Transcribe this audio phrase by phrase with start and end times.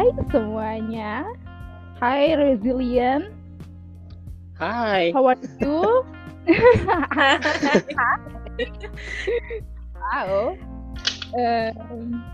[0.00, 1.28] Hai semuanya.
[2.00, 3.28] Hai Resilient.
[4.56, 5.12] Hai.
[5.12, 5.84] How are you?
[10.00, 10.56] Wow.
[11.36, 12.24] Um,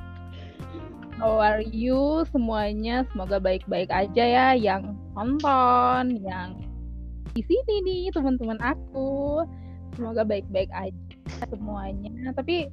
[1.19, 3.03] how are you semuanya?
[3.11, 6.63] Semoga baik-baik aja ya yang nonton, yang
[7.35, 9.43] di sini nih teman-teman aku.
[9.99, 10.95] Semoga baik-baik aja
[11.51, 12.31] semuanya.
[12.31, 12.71] Tapi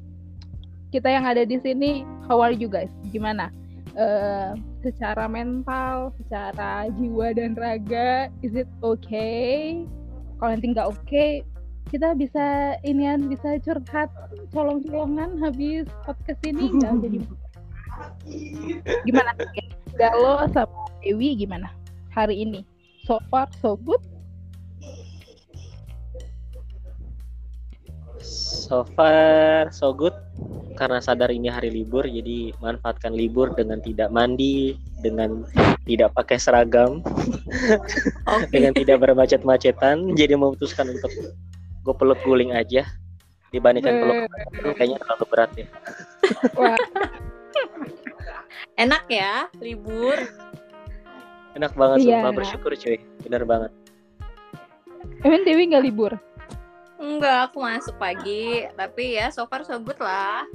[0.94, 2.94] kita yang ada di sini, how are you guys?
[3.10, 3.50] Gimana?
[3.94, 9.86] Uh, secara mental, secara jiwa dan raga, is it okay?
[10.42, 11.46] Kalau nanti nggak oke, okay,
[11.94, 14.10] kita bisa inian bisa curhat
[14.50, 17.20] colong-colongan habis podcast ini nggak jadi
[19.06, 19.32] gimana?
[19.94, 21.70] Galo sama Dewi gimana
[22.10, 22.66] hari ini?
[23.06, 24.02] So far so good
[28.74, 30.18] so far so good
[30.74, 34.74] karena sadar ini hari libur jadi manfaatkan libur dengan tidak mandi
[35.06, 35.46] dengan
[35.86, 37.06] tidak pakai seragam
[38.26, 38.50] okay.
[38.50, 41.14] dengan tidak bermacet-macetan jadi memutuskan untuk
[41.86, 42.82] gue peluk guling aja
[43.54, 45.68] dibandingkan peluk kayaknya terlalu berat ya
[46.58, 46.78] Wah.
[48.90, 50.18] enak ya libur
[51.54, 52.26] enak banget iya.
[52.26, 53.70] sumpah bersyukur cuy benar banget
[55.24, 56.12] Emang Dewi nggak libur?
[57.04, 58.64] Enggak, aku masuk pagi.
[58.80, 60.48] Tapi ya so far so good lah.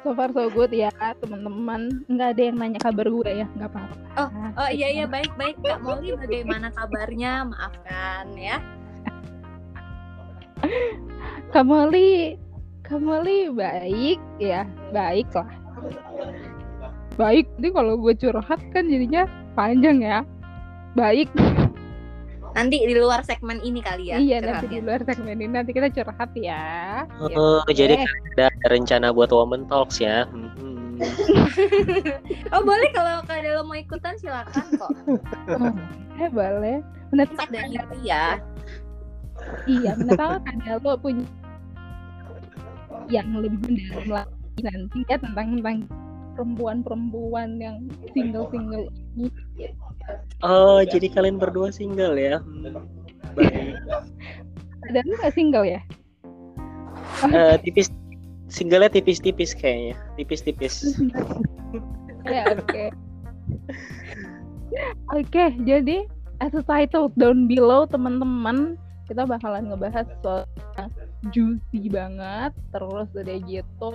[0.00, 0.88] So far so good ya
[1.20, 2.08] teman-teman.
[2.08, 3.94] Nggak ada yang nanya kabar gue ya, nggak apa-apa.
[4.16, 4.28] Oh,
[4.64, 7.44] oh iya iya baik baik Kak Molly bagaimana kabarnya?
[7.44, 8.56] Maafkan ya.
[11.52, 12.36] Kamali
[12.84, 15.48] Kamali baik ya baik lah
[17.16, 20.18] baik ini kalau gue curhat kan jadinya panjang ya
[20.96, 21.28] baik
[22.56, 25.50] nanti di luar segmen ini kali ya iya nanti di luar segmen ini.
[25.50, 27.04] Nanti kita curhat ya.
[27.22, 27.94] Oh ya, jadi
[28.36, 30.26] ada rencana buat woman talks ya?
[30.30, 31.00] Hmm.
[32.54, 34.90] oh boleh kalau kalau mau ikutan silakan kok.
[35.56, 35.72] Oh,
[36.22, 36.84] eh boleh.
[37.14, 38.26] Nanti ada ya.
[39.64, 41.24] Iya kan ya lo punya
[43.08, 45.78] yang lebih mendalam lagi nanti ya tentang tentang
[46.36, 47.76] perempuan-perempuan yang
[48.14, 48.86] single-single
[49.16, 49.26] ini.
[50.40, 52.40] Oh, jadi kalian berdua single ya?
[53.36, 53.76] Baik.
[54.90, 55.80] Ada lu nggak single ya?
[57.28, 57.92] Uh, tipis,
[58.48, 60.96] singlenya tipis-tipis kayaknya, tipis-tipis.
[62.26, 62.64] ya oke.
[62.66, 62.88] Okay.
[65.10, 66.06] Oke, okay, jadi
[66.40, 68.80] as a title down below teman-teman
[69.10, 70.46] kita bakalan ngebahas soal
[71.34, 73.92] juicy banget terus udah gitu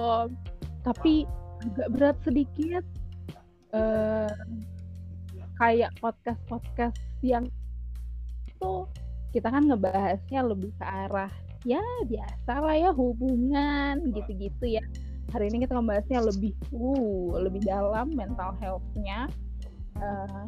[0.83, 1.25] tapi
[1.63, 2.83] agak berat sedikit
[3.73, 4.29] uh,
[5.59, 7.47] kayak podcast podcast yang
[8.47, 8.73] itu
[9.35, 11.31] kita kan ngebahasnya lebih ke arah
[11.67, 14.83] ya biasa lah ya hubungan gitu-gitu ya
[15.33, 19.27] hari ini kita ngebahasnya lebih uh lebih dalam mental healthnya
[19.99, 20.45] uh,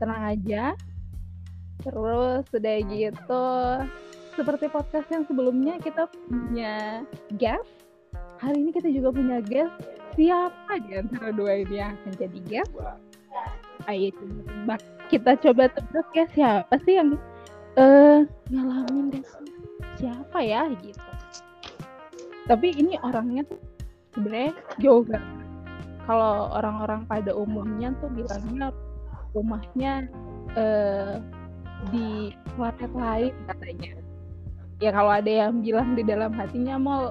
[0.00, 0.74] tenang aja
[1.84, 3.46] Terus udah gitu
[4.36, 7.06] seperti podcast yang sebelumnya kita punya
[7.36, 7.70] guest.
[8.42, 9.72] Hari ini kita juga punya guest.
[10.16, 12.72] Siapa di antara dua ini yang akan jadi guest?
[13.84, 14.74] Ayo coba
[15.12, 17.20] kita coba tebak ya siapa sih yang
[17.76, 19.36] uh, ngalamin guest?
[20.00, 21.10] Siapa ya gitu.
[22.48, 23.60] Tapi ini orangnya tuh
[24.16, 25.04] sebenarnya jauh.
[26.06, 28.70] Kalau orang-orang pada umumnya tuh bilangnya
[29.34, 30.08] rumahnya
[30.54, 31.18] uh,
[31.92, 33.92] di planet lain katanya
[34.80, 37.02] ya kalau ada yang bilang di dalam hatinya mau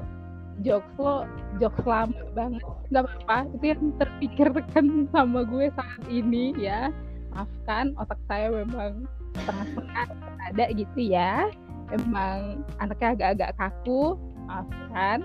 [0.63, 1.27] jokes lo
[1.59, 2.63] jokes lama banget.
[2.93, 6.93] Nggak apa-apa itu yang terpikirkan sama gue saat ini ya.
[7.35, 10.05] Maafkan otak saya memang setengah-setengah
[10.53, 11.49] ada gitu ya.
[11.91, 14.15] Emang anaknya agak-agak kaku
[14.47, 15.19] maafkan.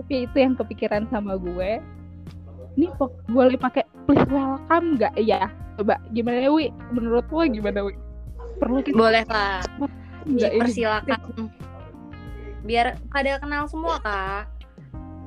[0.00, 1.82] Tapi itu yang kepikiran sama gue.
[2.78, 2.86] Ini
[3.28, 5.52] boleh pakai please welcome nggak ya?
[5.76, 6.72] Coba gimana Wi?
[6.96, 7.92] Menurut lo gimana Wi?
[8.56, 9.64] Perlu kita boleh kak
[10.28, 11.48] persilakan
[12.60, 14.44] biar pada kenal semua kak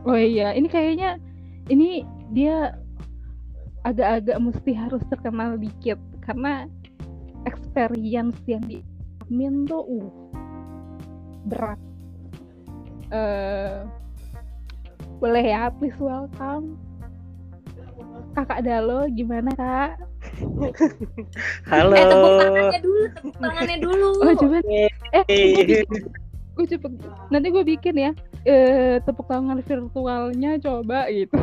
[0.03, 1.19] oh iya ini kayaknya
[1.71, 2.03] ini
[2.35, 2.75] dia
[3.83, 6.67] agak-agak mesti harus terkenal dikit karena
[7.43, 8.79] experience yang di
[9.23, 10.11] admin tuh uh
[11.51, 11.79] berat
[13.11, 13.83] uh,
[15.19, 16.79] boleh ya please welcome
[18.35, 19.99] kakak Dalo gimana kak
[21.69, 21.93] Halo.
[21.93, 24.09] Eh, tepuk tangannya dulu, tepuk tangannya dulu.
[24.23, 24.57] Oh, coba.
[24.65, 25.83] Eh,
[26.53, 26.91] gue cepet.
[27.29, 28.11] Nanti gue bikin ya.
[28.43, 31.37] Eh, tepuk tangan virtualnya coba gitu.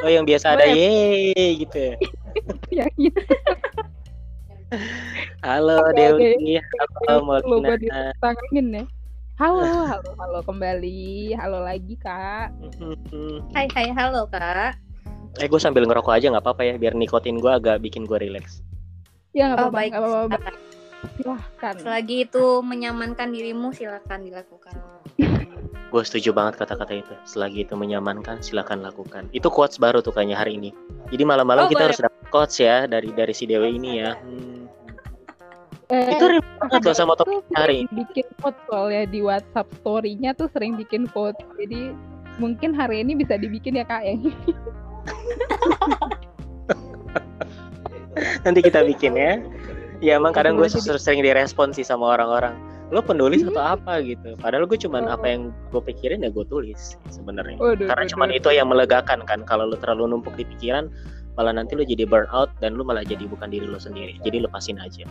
[0.00, 1.94] Oh, yang biasa ada ye gitu ya.
[2.82, 3.20] ya gitu.
[5.44, 6.56] Halo Dewi,
[7.04, 8.14] halo Molina.
[8.16, 8.84] Tanganin ya.
[9.36, 9.60] Halo,
[9.92, 11.34] halo, halo kembali.
[11.36, 12.54] Halo lagi, Kak.
[13.52, 14.78] Hai, hai, halo, Kak.
[15.40, 18.60] Eh gue sambil ngerokok aja nggak apa-apa ya biar nikotin gue agak bikin gue relax.
[19.32, 19.90] Ya nggak Oh, apa-apa, baik.
[19.90, 20.38] nggak apa-apa.
[21.18, 21.74] Silahkan.
[21.78, 24.74] Selagi itu menyamankan dirimu, silakan dilakukan.
[25.92, 27.14] Gue setuju banget kata-kata itu.
[27.28, 29.28] Selagi itu menyamankan, silakan lakukan.
[29.36, 30.70] Itu quotes baru tuh kayaknya hari ini.
[31.12, 31.88] Jadi malam-malam Oh, kita boleh.
[31.92, 34.16] harus dapat quotes ya dari dari si Dewi ini ya.
[34.16, 34.64] Hmm.
[35.92, 40.48] Eh, Itu real banget loh sama topik hari bikin quote soalnya di WhatsApp story-nya tuh
[40.56, 41.36] sering bikin quote.
[41.60, 41.92] Jadi
[42.40, 44.16] mungkin hari ini bisa dibikin ya kak ya.
[48.44, 49.36] Nanti kita bikin ya.
[50.02, 52.58] Ya emang kadang gue sering direspon sih sama orang-orang.
[52.90, 53.54] Lo penulis Hmm.
[53.54, 54.34] atau apa gitu.
[54.36, 55.14] Padahal gue cuman Oh.
[55.14, 57.56] apa yang gue pikirin ya gue tulis sebenarnya.
[57.56, 58.10] Karena waduh.
[58.10, 59.46] cuman itu yang melegakan kan.
[59.46, 60.90] Kalau lo terlalu numpuk di pikiran,
[61.38, 64.18] malah nanti lo jadi burn out dan lo malah jadi bukan diri lo sendiri.
[64.20, 65.06] Jadi lepasin aja.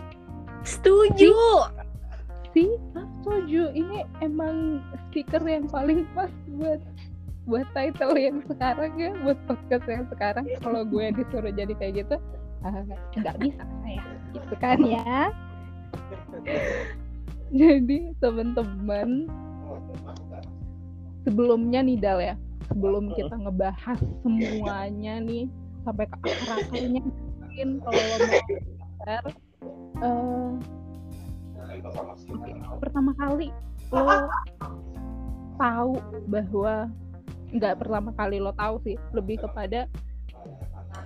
[0.61, 1.33] Setuju.
[2.51, 6.27] sih setuju ini emang stiker yang paling pas
[6.59, 6.83] buat
[7.47, 12.19] buat title yang sekarang ya buat podcast yang sekarang kalau gue disuruh jadi kayak gitu
[12.67, 12.83] ah,
[13.15, 15.31] nggak bisa saya gitu kan ya.
[17.61, 19.27] Jadi teman-teman
[21.27, 22.35] sebelumnya nih Dal ya.
[22.71, 25.51] Sebelum kita ngebahas semuanya nih
[25.83, 28.41] sampai ke akar-akarnya mungkin kalau lo mau
[29.03, 29.27] share,
[29.99, 30.51] eh,
[32.31, 33.51] Oke, pertama kali
[33.91, 34.27] lo
[35.59, 35.93] tahu
[36.31, 36.87] bahwa
[37.51, 39.87] nggak pertama kali lo tahu sih lebih kepada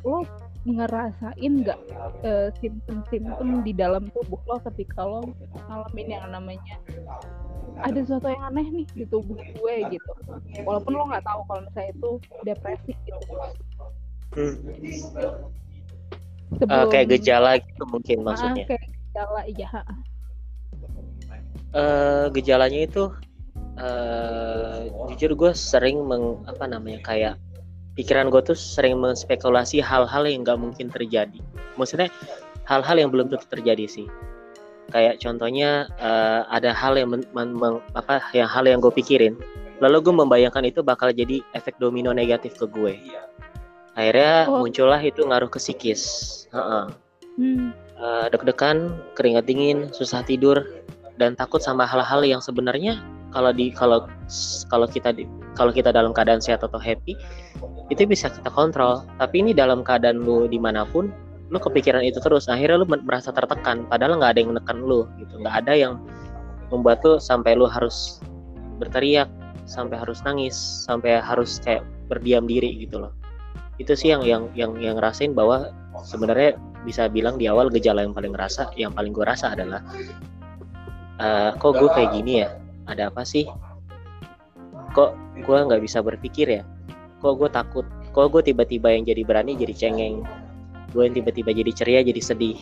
[0.06, 0.22] lo
[0.66, 1.80] ngerasain nggak
[2.26, 5.22] eh, simptom-simptom di dalam tubuh lo ketika lo
[5.70, 6.76] ngalamin yang namanya
[7.86, 10.12] ada sesuatu yang aneh nih di tubuh gue gitu.
[10.64, 12.10] Walaupun lo nggak tahu kalau misalnya itu
[12.48, 13.36] depresi gitu.
[16.56, 18.64] Eh, kayak gejala gitu mungkin Ah, maksudnya.
[18.66, 19.70] kayak gejala iya
[21.76, 23.04] eh gejalanya itu
[23.76, 27.36] eh jujur gue sering meng, apa namanya kayak
[27.96, 31.40] pikiran gue tuh sering menspekulasi hal-hal yang nggak mungkin terjadi.
[31.80, 32.12] Maksudnya
[32.68, 34.08] hal-hal yang belum tentu terjadi sih.
[34.92, 39.34] Kayak contohnya eh, ada hal yang men- men- apa yang hal yang gue pikirin,
[39.82, 42.94] lalu gue membayangkan itu bakal jadi efek domino negatif ke gue.
[43.96, 44.62] Akhirnya Oh.
[44.62, 46.04] muncullah itu ngaruh ke psikis.
[46.52, 46.86] Heeh
[47.36, 47.76] Hmm.
[48.00, 50.64] eh, deg-degan, keringat dingin, susah tidur,
[51.20, 53.00] dan takut sama hal-hal yang sebenarnya
[53.34, 54.06] kalau di kalau
[54.70, 55.26] kalau kita di,
[55.56, 57.16] kalau kita dalam keadaan sehat atau happy
[57.90, 59.06] itu bisa kita kontrol.
[59.22, 61.14] Tapi ini dalam keadaan lu di mana pun,
[61.54, 63.86] lu kepikiran itu terus, akhirnya lu merasa tertekan.
[63.86, 65.38] Padahal nggak ada yang menekan lu, gitu.
[65.42, 65.94] Nggak ada yang
[66.74, 68.20] membuat lu sampai lu harus
[68.82, 69.30] berteriak,
[69.70, 73.14] sampai harus nangis, sampai harus kayak berdiam diri gitu loh.
[73.78, 75.70] Itu sih yang yang yang yang ngerasain bahwa
[76.02, 79.82] sebenarnya bisa bilang di awal gejala yang paling ngerasa yang paling gue rasa adalah
[81.18, 82.50] eh, kok gue kayak gini ya
[82.86, 83.46] ada apa sih?
[84.94, 85.12] Kok
[85.44, 86.64] gue nggak bisa berpikir ya?
[87.20, 87.86] Kok gue takut?
[88.16, 90.24] Kok gue tiba-tiba yang jadi berani jadi cengeng?
[90.96, 92.56] Gue yang tiba-tiba jadi ceria jadi sedih?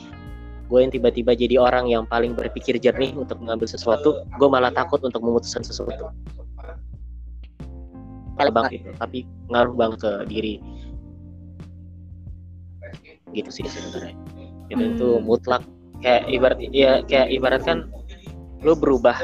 [0.72, 5.04] Gue yang tiba-tiba jadi orang yang paling berpikir jernih untuk mengambil sesuatu gue malah takut
[5.06, 6.10] untuk memutuskan sesuatu.
[8.44, 9.24] Bang gitu tapi
[9.54, 10.56] ngaruh banget ke diri.
[13.32, 14.18] Gitu sih sebenarnya.
[14.74, 15.24] Itu Hmm.
[15.24, 15.64] mutlak.
[16.04, 17.88] Kayak ibarat ya kayak ibarat kan
[18.66, 19.16] lu berubah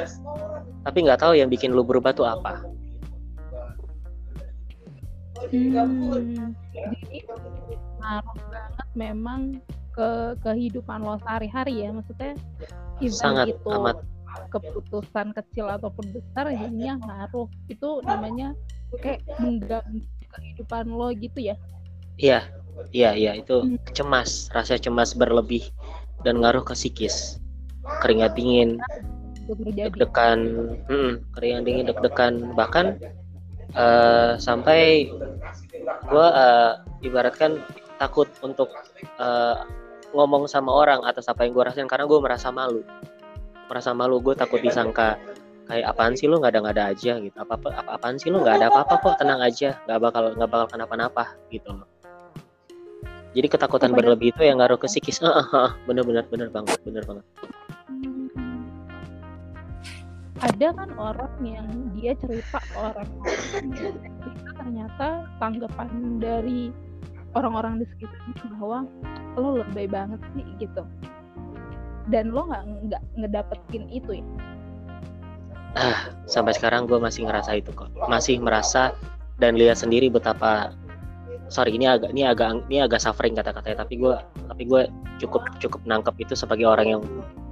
[0.83, 2.63] tapi nggak tahu yang bikin lu berubah tuh apa.
[5.49, 7.25] Hmm, jadi
[7.99, 9.41] ngaruh banget memang
[9.95, 10.09] ke
[10.45, 12.37] kehidupan lo sehari-hari ya maksudnya
[13.09, 13.97] sangat itu amat.
[14.53, 17.47] keputusan kecil ataupun besar jadinya ngaruh.
[17.67, 18.53] Itu namanya
[19.01, 21.55] kayak mengganggu kehidupan lo gitu ya?
[22.19, 22.45] Iya
[22.91, 23.77] iya iya itu Hmm.
[23.95, 25.67] cemas rasa cemas berlebih
[26.23, 27.39] dan ngaruh ke psikis.
[28.03, 28.77] Keringat dingin
[29.49, 30.39] itu terjadi deg-degan
[30.85, 32.33] mm, keringat dingin deg-degan.
[32.53, 32.85] Bahkan
[33.73, 35.09] eh, sampai
[36.05, 36.71] gua eh,
[37.09, 37.57] ibaratkan
[37.97, 38.69] takut untuk
[39.01, 39.57] eh,
[40.13, 42.85] ngomong sama orang atas apa yang gue rasain karena gue merasa malu.
[43.69, 45.17] Merasa malu gue takut disangka
[45.69, 46.41] kayak apaan sih lu?
[46.41, 47.37] Nggak ada nggak ada aja gitu.
[47.37, 48.41] Apa apa apa apaan sih lu?
[48.41, 49.77] Nggak ada apa-apa kok tenang aja.
[49.85, 51.69] Nggak bakal nggak bakal kenapa-napa gitu.
[51.73, 51.89] Loh
[53.29, 55.21] jadi ketakutan Apa berlebih itu yang ngaruh ke psikis.
[55.21, 57.25] Ah, bener bener bener banget bener banget.
[57.37, 57.68] Hmm.
[60.39, 63.09] Ada kan orang yang dia cerita ke orang
[64.59, 66.71] ternyata tanggapan dari
[67.35, 68.79] orang-orang di sekitarnya bahwa
[69.37, 70.83] lo lebay banget sih gitu.
[72.09, 74.25] Dan lo nggak nggak ngedapetin itu ya?
[76.25, 77.93] Sampai sekarang gue masih ngerasa itu kok.
[78.09, 78.95] Masih merasa
[79.37, 80.73] dan lihat sendiri betapa
[81.49, 84.13] sorry ini agak ini agak ini agak suffering kata-katanya tapi gue
[84.45, 84.85] tapi gue
[85.17, 87.01] cukup cukup nangkep itu sebagai orang yang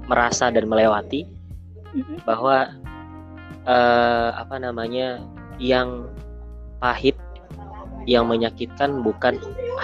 [0.09, 1.36] merasa dan melewati.
[2.25, 2.71] Bahwa
[3.65, 5.23] eh, apa namanya
[5.57, 6.09] yang
[6.77, 7.17] pahit
[8.07, 9.35] yang menyakitkan bukan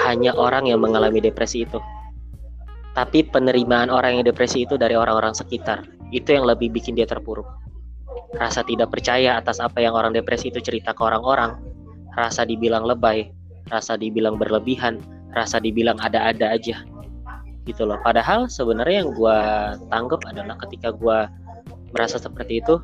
[0.07, 1.81] hanya orang yang mengalami depresi itu
[2.93, 5.81] tapi penerimaan orang yang depresi itu dari orang-orang sekitar.
[6.13, 7.45] Itu yang lebih bikin dia terpuruk.
[8.37, 11.57] Rasa tidak percaya atas apa yang orang depresi itu cerita ke orang-orang
[12.13, 13.33] rasa dibilang lebay
[13.73, 15.01] rasa dibilang berlebihan
[15.33, 16.85] rasa dibilang ada-ada aja
[17.65, 17.97] gitu loh.
[18.05, 19.37] Padahal sebenarnya yang gue
[19.89, 21.17] tanggap adalah ketika gue
[21.93, 22.81] merasa seperti itu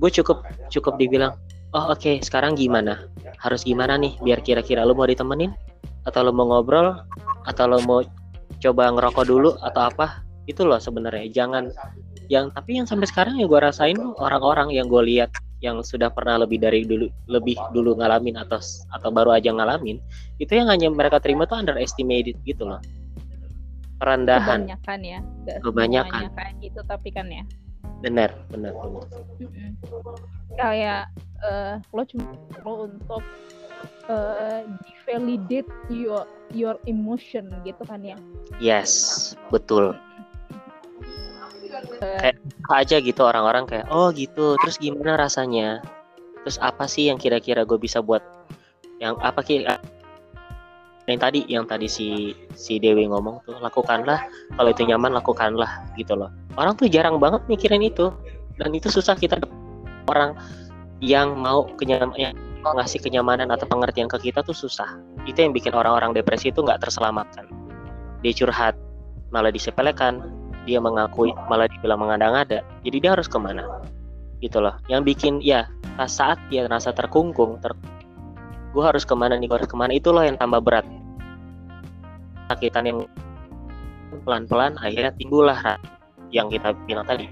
[0.00, 1.36] gue cukup cukup dibilang
[1.76, 3.06] oh oke okay, sekarang gimana?
[3.38, 4.18] Harus gimana nih?
[4.20, 5.54] Biar kira-kira lo mau ditemenin?
[6.08, 6.98] Atau lo mau ngobrol?
[7.46, 8.02] Atau lo mau
[8.60, 10.24] coba ngerokok dulu atau apa?
[10.50, 11.70] Itu loh sebenarnya jangan.
[12.30, 16.40] Yang tapi yang sampai sekarang yang gue rasain orang-orang yang gue lihat yang sudah pernah
[16.40, 18.56] lebih dari dulu lebih dulu ngalamin atau
[18.96, 20.00] atau baru aja ngalamin
[20.40, 22.80] itu yang hanya mereka terima tuh underestimated gitu loh.
[24.00, 24.64] Perendahan.
[24.64, 25.18] Kebanyakan ya.
[25.44, 26.20] Gak kebanyakan.
[26.32, 27.44] kayak gitu tapi kan ya
[28.00, 29.04] benar benar benar.
[30.56, 31.12] Kayak
[31.44, 32.32] uh, lo cuma
[32.64, 33.22] lo untuk
[34.08, 34.64] uh,
[35.04, 38.18] validate your your emotion gitu kan ya?
[38.58, 39.96] Yes betul.
[42.00, 42.36] Kayak
[42.70, 45.84] aja gitu orang-orang kayak oh gitu terus gimana rasanya?
[46.44, 48.24] Terus apa sih yang kira-kira gue bisa buat?
[49.00, 49.76] Yang apa kira
[51.10, 54.22] yang tadi yang tadi si si Dewi ngomong tuh lakukanlah
[54.54, 56.30] kalau itu nyaman lakukanlah gitu loh.
[56.54, 58.14] Orang tuh jarang banget mikirin itu
[58.56, 59.38] dan itu susah kita
[60.06, 60.38] orang
[61.02, 65.00] yang mau kenyamanan ngasih kenyamanan atau pengertian ke kita tuh susah.
[65.24, 67.48] Itu yang bikin orang-orang depresi itu nggak terselamatkan.
[68.20, 68.76] Dia curhat
[69.32, 70.20] malah disepelekan
[70.68, 73.64] dia mengakui malah dibilang mengada-ngada jadi dia harus ke mana?
[74.44, 74.76] Gitu loh.
[74.92, 75.66] Yang bikin ya
[76.04, 77.72] saat dia merasa terkungkung ter
[78.70, 79.92] gue harus ke mana nih gue harus ke mana?
[79.94, 80.86] Itulah yang tambah berat.
[82.50, 82.98] Sakitan yang
[84.26, 85.78] pelan-pelan akhirnya timbullah
[86.30, 87.30] yang kita bilang tadi.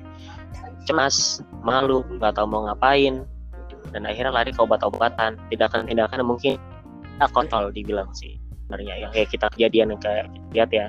[0.86, 3.22] Cemas malu nggak tahu mau ngapain
[3.90, 5.38] dan akhirnya lari ke obat-obatan.
[5.50, 6.58] Tindakan-tindakan mungkin
[7.18, 9.06] tak kontrol dibilang sih sebenarnya.
[9.06, 10.86] Yang kayak kita kejadian yang kayak lihat ya.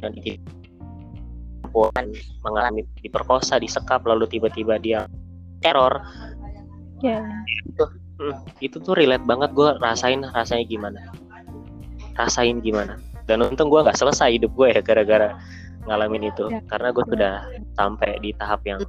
[0.00, 0.32] Yang di
[1.70, 2.04] perempuan
[2.42, 5.06] mengalami diperkosa disekap lalu tiba-tiba dia
[5.62, 6.02] teror.
[7.00, 7.24] Yeah.
[7.64, 7.84] itu
[8.20, 11.00] hmm, itu tuh relate banget gue rasain rasanya gimana
[12.14, 15.40] rasain gimana dan untung gue nggak selesai hidup gue ya gara-gara
[15.88, 16.60] ngalamin itu yeah.
[16.68, 17.34] karena gue sudah
[17.74, 18.80] sampai di tahap yang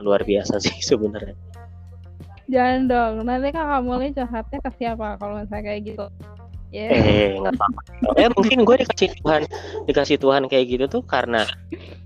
[0.00, 1.34] luar biasa sih sebenarnya
[2.50, 6.06] Jangan dong, nanti kan kamu nih curhatnya ke siapa kalau misalnya kayak gitu.
[6.74, 6.90] Yeah.
[6.90, 7.80] Eh, nggak apa-apa.
[8.18, 9.42] Eh, mungkin gue dikasih Tuhan,
[9.86, 11.46] dikasih Tuhan kayak gitu tuh karena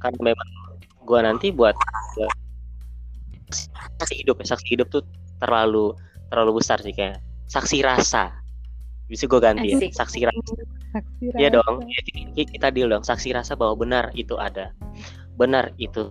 [0.04, 0.48] karena memang
[1.04, 1.72] gue nanti buat,
[2.16, 2.32] buat
[4.04, 5.00] saksi hidup ya, saksi hidup tuh
[5.40, 5.96] terlalu
[6.34, 8.34] terlalu besar sih kayak saksi rasa.
[9.06, 10.52] Bisa gue ganti ya, saksi rasa.
[10.98, 11.38] Saksi rasa.
[11.38, 11.86] Iya dong,
[12.34, 13.06] ya, kita deal dong.
[13.06, 14.74] Saksi rasa bahwa benar itu ada,
[15.38, 16.10] benar itu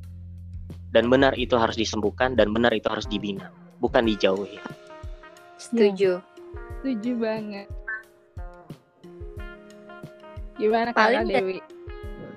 [0.93, 3.49] dan benar itu harus disembuhkan dan benar itu harus dibina
[3.81, 4.61] bukan dijauhi.
[5.57, 6.21] Setuju.
[6.79, 7.67] Setuju banget.
[10.55, 11.59] Gimana Paling Dewi?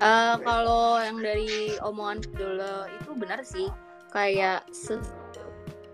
[0.01, 3.69] Uh, kalau yang dari omongan dulu itu benar sih.
[4.09, 4.65] Kayak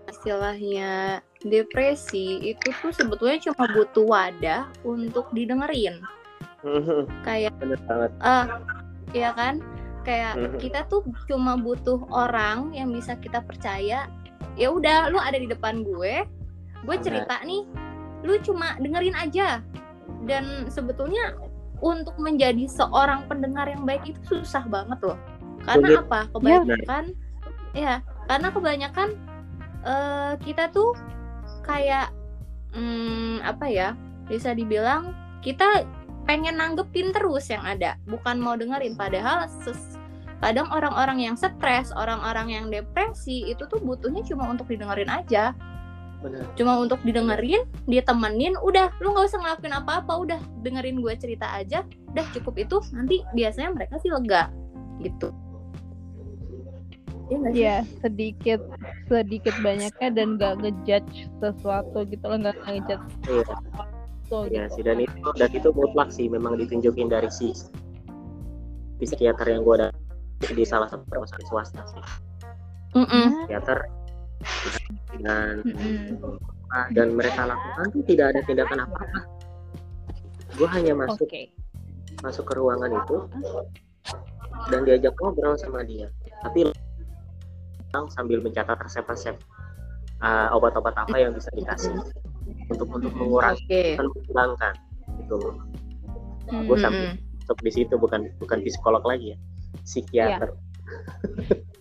[0.08, 6.00] istilahnya depresi itu tuh sebetulnya cuma butuh wadah untuk didengerin.
[7.26, 8.10] kayak bener banget.
[8.24, 8.46] Uh,
[9.12, 9.60] ya kan?
[10.04, 14.04] Kayak kita tuh cuma butuh orang yang bisa kita percaya
[14.54, 16.28] ya udah lu ada di depan gue
[16.84, 17.64] gue cerita nih
[18.24, 19.60] lu cuma dengerin aja.
[20.24, 21.36] Dan sebetulnya
[21.84, 25.20] untuk menjadi seorang pendengar yang baik itu susah banget loh.
[25.64, 26.28] Karena apa?
[26.32, 27.04] Kebanyakan
[27.76, 27.94] ya, ya
[28.28, 29.08] karena kebanyakan
[29.84, 30.96] uh, kita tuh
[31.64, 32.12] kayak
[32.76, 33.88] hmm, apa ya
[34.28, 35.84] bisa dibilang kita
[36.24, 38.00] pengen nanggepin terus yang ada.
[38.08, 38.96] Bukan mau dengerin.
[38.96, 39.96] Padahal ses
[40.40, 45.56] kadang orang-orang yang stres orang-orang yang depresi itu tuh butuhnya cuma untuk didengerin aja.
[46.24, 46.40] Bener.
[46.56, 48.88] cuma untuk didengerin dia temenin udah.
[49.04, 50.40] Lu nggak usah ngelakuin apa-apa udah.
[50.64, 51.84] Dengerin gue cerita aja.
[52.16, 52.76] Udah cukup itu.
[52.96, 54.48] Nanti biasanya mereka sih lega
[55.04, 55.43] gitu
[57.32, 58.60] Iya, ya, sedikit
[59.08, 63.54] sedikit banyaknya dan gak ngejudge sesuatu gitu loh nggak ngejudge iya.
[64.28, 64.80] So, iya gitu.
[64.80, 67.52] sih dan itu dan itu mutlak sih memang ditunjukin dari si
[69.00, 69.88] psikiater yang gue ada
[70.44, 72.04] di salah satu rumah sakit swasta sih
[72.96, 73.26] mm -mm.
[73.48, 73.78] teater
[75.20, 76.86] dan mm -mm.
[76.96, 79.20] dan mereka lakukan tuh tidak ada tindakan apa-apa
[80.56, 81.52] gue hanya masuk okay.
[82.24, 83.16] masuk ke ruangan itu
[84.72, 86.08] dan diajak ngobrol sama dia
[86.40, 86.68] tapi
[88.10, 89.36] sambil mencatat resep-resep
[90.20, 91.94] uh, obat-obat apa yang bisa dikasih
[92.70, 93.94] untuk untuk mengurangi okay.
[93.96, 94.74] dan menghilangkan
[95.22, 95.54] gitu loh.
[95.54, 96.64] Mm -hmm.
[96.68, 97.06] Gue sampai
[97.44, 99.38] untuk di situ bukan bukan psikolog lagi ya
[99.84, 100.50] psikiater.
[100.50, 100.56] Ya.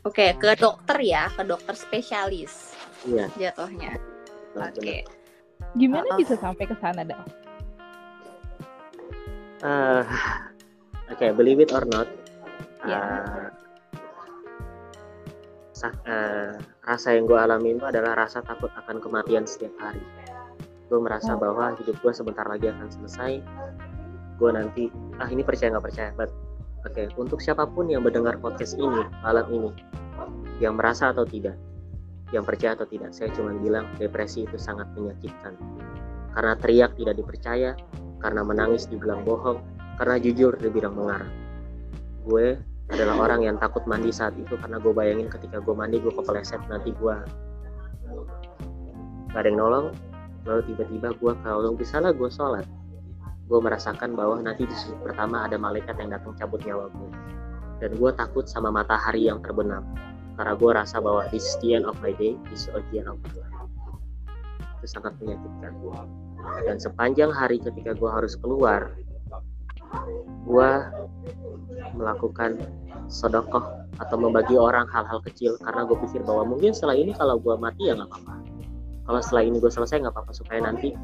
[0.03, 2.75] Oke, ke dokter ya, ke dokter spesialis.
[3.07, 3.31] Iya.
[3.39, 3.95] Jatuhnya.
[4.59, 4.79] Oke.
[4.79, 4.99] Okay.
[5.79, 7.23] Gimana uh, bisa sampai ke sana, Dal?
[9.63, 10.03] uh,
[11.09, 12.05] oke okay, believe it or not
[12.85, 13.23] yeah.
[13.23, 13.47] uh,
[15.91, 16.55] uh,
[16.87, 20.03] rasa yang gue alami itu adalah rasa takut akan kematian setiap hari.
[20.87, 21.39] Gue merasa oh.
[21.41, 23.41] bahwa hidup gue sebentar lagi akan selesai.
[24.39, 24.87] Gue nanti
[25.19, 26.09] ah ini percaya nggak percaya?
[26.15, 26.31] But
[26.83, 29.71] oke okay, untuk siapa pun yang mendengar podcast ini malam ini
[30.61, 31.57] yang merasa atau tidak
[32.31, 35.57] yang percaya atau tidak saya cuma bilang depresi itu sangat menyakitkan.
[36.33, 37.77] Karena teriak tidak dipercaya
[38.23, 39.59] karena menangis dibilang bohong
[39.99, 41.43] karena jujur dibilang mengarang
[42.23, 42.55] gue
[42.91, 46.59] adalah orang yang takut mandi saat itu karena gue bayangin ketika gue mandi gue kepleset
[46.67, 47.15] nanti gue
[49.31, 49.87] gak ada yang nolong.
[50.43, 52.67] Lalu tiba-tiba gue kalau misalnya gue sholat.
[53.47, 57.11] Gue merasakan bahwa nanti di sudut pertama ada malaikat yang datang cabut nyawa gue
[57.83, 59.83] dan gue takut sama matahari yang terbenam
[60.39, 63.11] karena gue rasa bahwa this is the end of my day this is the end
[63.11, 63.67] of my life.
[64.79, 65.75] Itu sangat menyakitkan.
[66.63, 68.95] Dan sepanjang hari ketika gue harus keluar
[70.43, 70.71] gue
[71.95, 72.59] melakukan
[73.07, 77.53] sodokoh atau membagi orang hal-hal kecil karena gue pikir bahwa mungkin setelah ini kalau gue
[77.55, 78.33] mati ya nggak apa-apa.
[79.03, 80.95] Kalau setelah ini gue selesai nggak apa-apa supaya nanti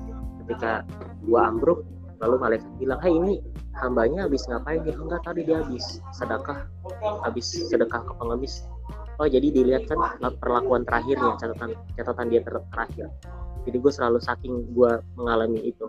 [0.46, 0.82] ketika
[1.24, 1.86] gue ambruk
[2.20, 3.40] lalu malaikat bilang hey ini
[3.80, 4.84] hambanya habis ngapain?
[4.84, 6.68] Dia enggak tadi dia habis sedekah
[7.24, 8.66] habis sedekah ke pengemis.
[9.20, 10.00] Oh jadi dilihat kan
[10.40, 13.08] perlakuan terakhirnya catatan catatan dia ter terakhir.
[13.68, 15.86] Jadi gue selalu saking gue mengalami itu.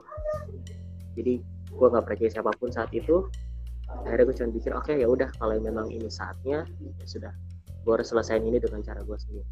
[1.14, 3.26] Jadi gue nggak percaya siapa pun saat itu.
[4.06, 7.32] Akhirnya gue cuma pikir oke okay, ya udah kalau memang ini saatnya ya sudah.
[7.80, 9.46] Gue harus selesaiin ini dengan cara gue sendiri.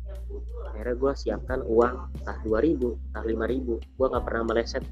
[0.71, 2.77] Akhirnya gue siapkan uang entah 2000
[3.11, 4.85] entah 5000 gue nggak pernah meleset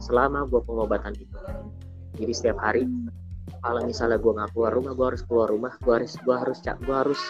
[0.00, 1.36] selama gue pengobatan itu.
[2.16, 2.86] Jadi setiap hari
[3.60, 6.96] kalau misalnya gue nggak keluar rumah gue harus keluar rumah gue harus gue harus gue
[6.96, 7.20] harus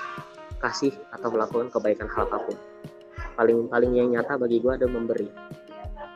[0.62, 2.56] kasih atau melakukan kebaikan hal apa pun.
[3.34, 5.26] Paling paling yang nyata bagi gue ada memberi.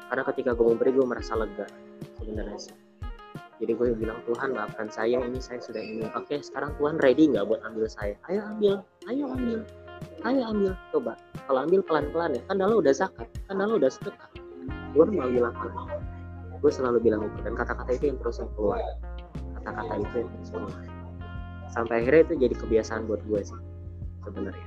[0.07, 1.67] Karena ketika gue memberi gue merasa lega
[2.21, 2.88] sebenarnya sih
[3.59, 6.07] jadi gue bilang Tuhan maafkan saya ini saya sudah ini.
[6.15, 8.15] Oke sekarang Tuhan ready nggak buat ambil saya?
[8.31, 8.75] Ayo ambil
[9.11, 9.61] ayo ambil
[10.23, 10.73] ayo ambil.
[10.95, 11.13] Coba
[11.51, 14.31] kalau ambil pelan pelan ya kan lo udah zakat kan lo udah sedekah.
[14.95, 15.99] Gue mau bilang apa
[16.59, 18.79] gue selalu bilang itu dan kata-kata itu yang terus yang keluar.
[19.59, 20.83] Kata-kata itu yang terus keluar.
[21.69, 23.61] Sampai akhirnya itu jadi kebiasaan buat gue sih
[24.23, 24.67] sebenarnya.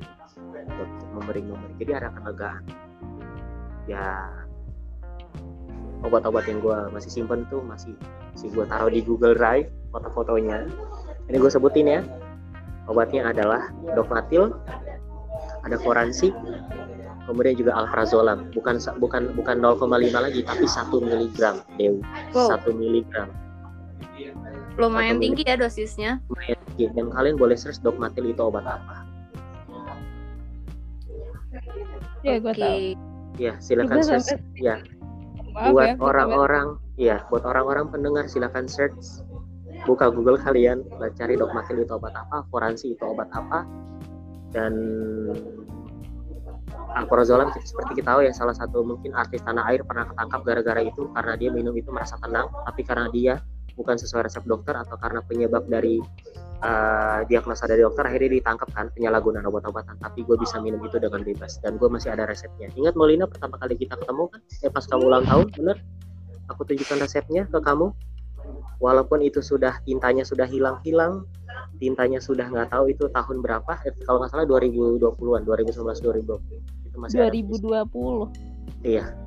[0.68, 2.64] Buat memberi memberi jadi ada kelegaan.
[3.88, 4.28] Ya
[6.04, 7.96] obat-obat yang gue masih simpen tuh masih
[8.36, 10.68] masih gue taruh di Google Drive foto-fotonya.
[11.28, 12.02] Ini gue sebutin ya.
[12.90, 14.52] Obatnya adalah Dogmatil
[15.62, 16.34] ada Foransi
[17.30, 22.02] kemudian juga alprazolam bukan bukan bukan 0,5 lagi tapi satu miligram Dewi.
[22.34, 23.30] Satu miligram.
[24.76, 26.20] Lumayan tinggi ya dosisnya.
[26.28, 26.86] Lumayan tinggi.
[26.92, 29.06] Dan kalian boleh search Dogmatil itu obat apa.
[32.26, 32.60] Ya gue okay.
[32.60, 32.80] tahu.
[33.40, 34.36] Ya silakan search.
[34.58, 34.82] ya.
[35.52, 39.26] buat ya, orang-orang ya buat orang-orang pendengar silakan search.
[39.90, 40.86] Buka Google kalian
[41.18, 43.66] cari dogmatil itu obat apa foransi itu obat apa.
[44.54, 44.74] Dan
[46.94, 51.10] Alprazolam seperti kita tahu ya salah satu mungkin artis tanah air pernah ketangkap gara-gara itu
[51.18, 52.46] karena dia minum itu merasa tenang.
[52.70, 53.34] Tapi karena dia
[53.74, 55.98] bukan sesuai resep dokter atau karena penyebab dari
[56.62, 59.98] uh, diagnosa dari dokter akhirnya ditangkap kan penyalahgunaan obat-obatan.
[59.98, 62.70] Tapi gue bisa minum itu dengan bebas dan gue masih ada resepnya.
[62.78, 65.80] Ingat Molina pertama kali kita ketemu kan eh pas kamu ulang tahun bener
[66.52, 67.92] aku tunjukkan resepnya ke kamu.
[68.82, 71.30] Walaupun itu sudah tintanya sudah hilang-hilang
[71.82, 76.98] tintanya sudah nggak tahu itu tahun berapa eh, kalau nggak salah 2020-an 2019 2020 itu
[77.02, 79.18] masih 2020 iya.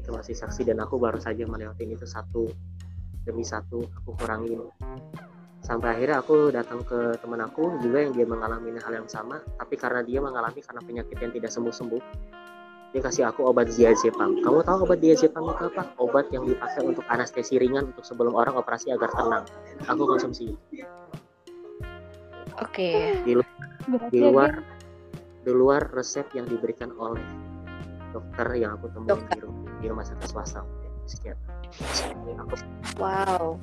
[0.00, 2.48] Itu masih saksi dan aku baru saja melewati itu satu
[3.28, 4.72] demi satu aku kurangin.
[5.60, 9.76] Sampai akhirnya aku datang ke teman aku juga yang dia mengalami hal yang sama tapi
[9.76, 12.02] karena dia mengalami karena penyakit yang tidak sembuh-sembuh
[12.90, 14.42] dia kasih aku obat diazepam.
[14.42, 15.82] Kamu tahu obat diazepam itu apa?
[16.02, 19.46] Obat yang dipakai untuk anestesi ringan untuk sebelum orang operasi agar tenang.
[19.86, 20.58] Aku konsumsi.
[22.58, 22.90] Oke.
[22.90, 22.98] Okay.
[23.22, 23.32] di,
[24.10, 24.58] di luar
[25.40, 27.22] di luar resep yang diberikan oleh
[28.10, 29.38] dokter yang aku temuin di,
[29.80, 30.66] di rumah sakit swasta.
[31.06, 31.38] Sekian.
[32.42, 32.54] Aku
[32.98, 33.54] wow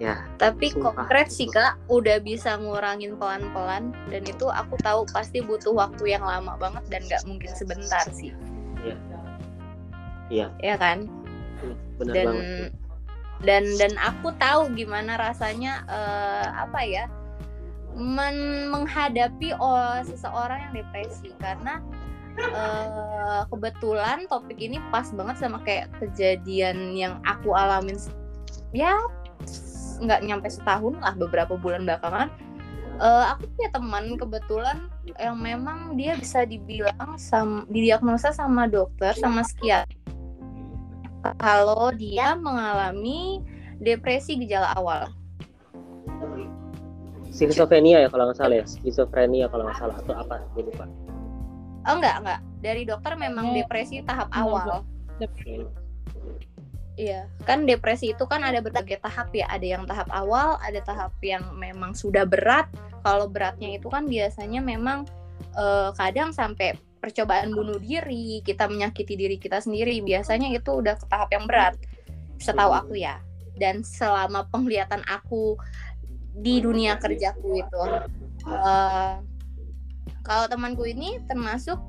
[0.00, 5.76] ya tapi konkret sih kak udah bisa ngurangin pelan-pelan dan itu aku tahu pasti butuh
[5.76, 8.32] waktu yang lama banget dan nggak mungkin sebentar sih.
[8.80, 8.96] Iya.
[10.32, 10.46] Iya.
[10.64, 11.04] Ya kan?
[11.60, 12.70] Iya, Bener dan banget.
[13.44, 17.04] dan dan aku tahu gimana rasanya uh, apa ya
[17.92, 21.28] men menghadapi oh, seseorang yang depresi.
[21.36, 21.76] Karena
[22.56, 28.00] uh, kebetulan topik ini pas banget sama kayak kejadian yang aku alamin
[28.72, 28.96] ya
[30.00, 32.28] nggak nyampe setahun lah beberapa bulan belakangan
[33.00, 34.78] uh, aku punya teman kebetulan
[35.18, 39.96] yang memang dia bisa dibilang sam didiagnosa sama dokter sama psikiater.
[41.36, 43.44] Kalau dia mengalami
[43.80, 45.12] depresi gejala awal.
[47.28, 48.66] Skizofrenia ya kalau nggak salah ya?
[48.68, 50.36] Skizofrenia kalau nggak salah atau apa?
[50.56, 50.88] Gue lupa.
[51.88, 54.84] Oh enggak enggak dari dokter memang depresi tahap awal
[57.00, 59.48] Iya, kan depresi itu kan ada berbagai tahap ya.
[59.48, 62.68] Ada yang tahap awal, ada tahap yang memang sudah berat.
[63.00, 65.08] Kalau beratnya itu kan biasanya memang
[65.56, 70.04] uh, kadang sampai percobaan bunuh diri, kita menyakiti diri kita sendiri.
[70.04, 71.80] Biasanya itu udah ke tahap yang berat.
[72.36, 73.16] Setahu aku ya.
[73.56, 75.56] Dan selama penglihatan aku
[76.36, 77.82] di dunia kerjaku itu,
[78.44, 79.24] uh,
[80.20, 81.80] kalau temanku ini termasuk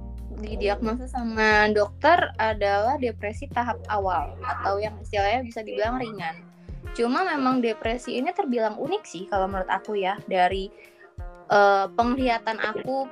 [0.42, 6.42] didiagnosa sama dokter adalah depresi tahap awal atau yang istilahnya bisa dibilang ringan.
[6.98, 10.68] Cuma memang depresi ini terbilang unik sih kalau menurut aku ya dari
[11.48, 13.08] uh, penglihatan aku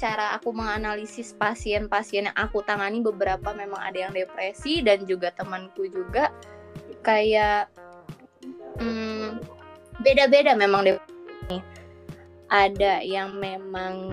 [0.00, 5.84] cara aku menganalisis pasien-pasien yang aku tangani beberapa memang ada yang depresi dan juga temanku
[5.92, 6.32] juga
[7.04, 7.68] kayak
[8.80, 9.44] hmm,
[10.00, 11.60] beda-beda memang depresi.
[12.48, 14.12] Ada yang memang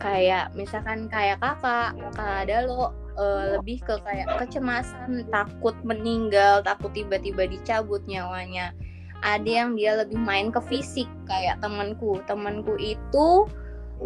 [0.00, 6.90] kayak misalkan kayak kakak kakak ada lo uh, lebih ke kayak kecemasan takut meninggal takut
[6.96, 8.72] tiba-tiba dicabut nyawanya.
[9.20, 12.24] Ada yang dia lebih main ke fisik kayak temanku.
[12.24, 13.44] Temanku itu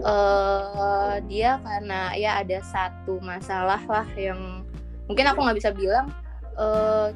[0.03, 4.67] uh, dia karena ya ada satu masalah lah yang
[5.07, 6.11] mungkin aku nggak bisa bilang
[6.59, 7.15] uh,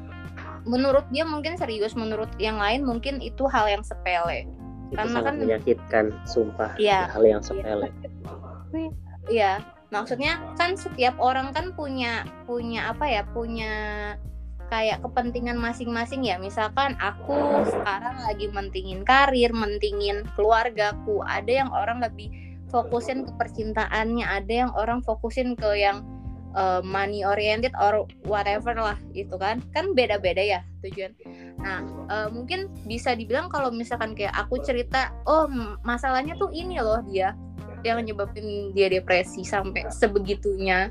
[0.62, 4.46] menurut dia mungkin serius menurut yang lain mungkin itu hal yang sepele.
[4.88, 6.78] Itu karena kan menyakitkan sumpah.
[6.78, 7.90] Ya, hal yang sepele.
[7.90, 8.37] Ya
[8.72, 8.88] sih
[9.28, 13.72] iya maksudnya kan setiap orang kan punya punya apa ya punya
[14.68, 16.36] kayak kepentingan masing-masing ya.
[16.36, 22.28] Misalkan aku sekarang lagi mentingin karir mentingin keluargaku ada yang orang lebih
[22.68, 26.04] fokusin ke percintaannya ada yang orang fokusin ke yang
[26.52, 29.64] uh, money oriented or whatever lah gitu kan.
[29.72, 31.16] Kan beda-beda ya tujuan.
[31.64, 31.80] Nah
[32.12, 35.48] uh, mungkin bisa dibilang kalau misalkan kayak aku cerita oh
[35.80, 37.32] masalahnya tuh ini loh dia
[37.84, 40.90] yang nyebabin dia depresi sampai sebegitunya.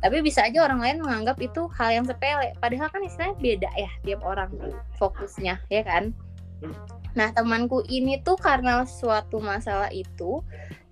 [0.00, 2.52] Tapi bisa aja orang lain menganggap itu hal yang sepele.
[2.60, 4.52] Padahal kan istilahnya beda ya tiap orang
[5.00, 6.12] fokusnya ya kan?
[7.14, 10.42] Nah temanku ini tuh karena suatu masalah itu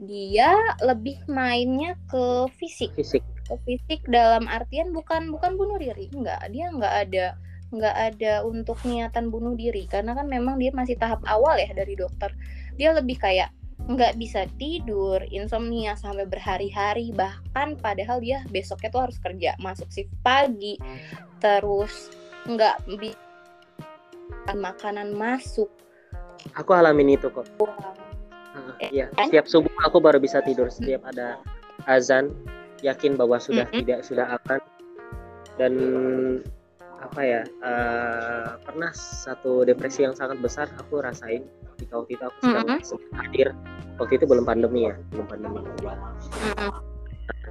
[0.02, 2.94] dia lebih mainnya ke fisik.
[2.96, 3.22] Fisik.
[3.46, 6.42] Ke fisik dalam artian bukan bukan bunuh diri enggak.
[6.50, 7.26] Dia enggak ada
[7.72, 9.88] nggak ada untuk niatan bunuh diri.
[9.88, 12.32] Karena kan memang dia masih tahap awal ya dari dokter.
[12.76, 13.48] Dia lebih kayak
[13.90, 20.12] nggak bisa tidur, insomnia sampai berhari-hari, bahkan padahal dia besoknya tuh harus kerja, masuk shift
[20.22, 20.78] pagi,
[21.42, 22.14] terus
[22.46, 25.70] nggak bisa makanan masuk.
[26.54, 27.46] Aku alamin itu kok.
[27.58, 27.70] Wow.
[28.52, 31.40] Uh, iya, setiap subuh aku baru bisa tidur setiap ada
[31.88, 32.30] azan,
[32.84, 33.80] yakin bahwa sudah mm -hmm.
[33.82, 34.60] tidak sudah akan
[35.56, 35.72] dan
[37.12, 41.44] apa ya uh, pernah satu depresi yang sangat besar aku rasain
[41.76, 43.16] ketika waktu itu aku sedang mm -hmm.
[43.20, 43.48] hadir.
[44.00, 45.60] Waktu itu belum pandemi ya belum pandemi.
[45.60, 46.72] Mm -hmm.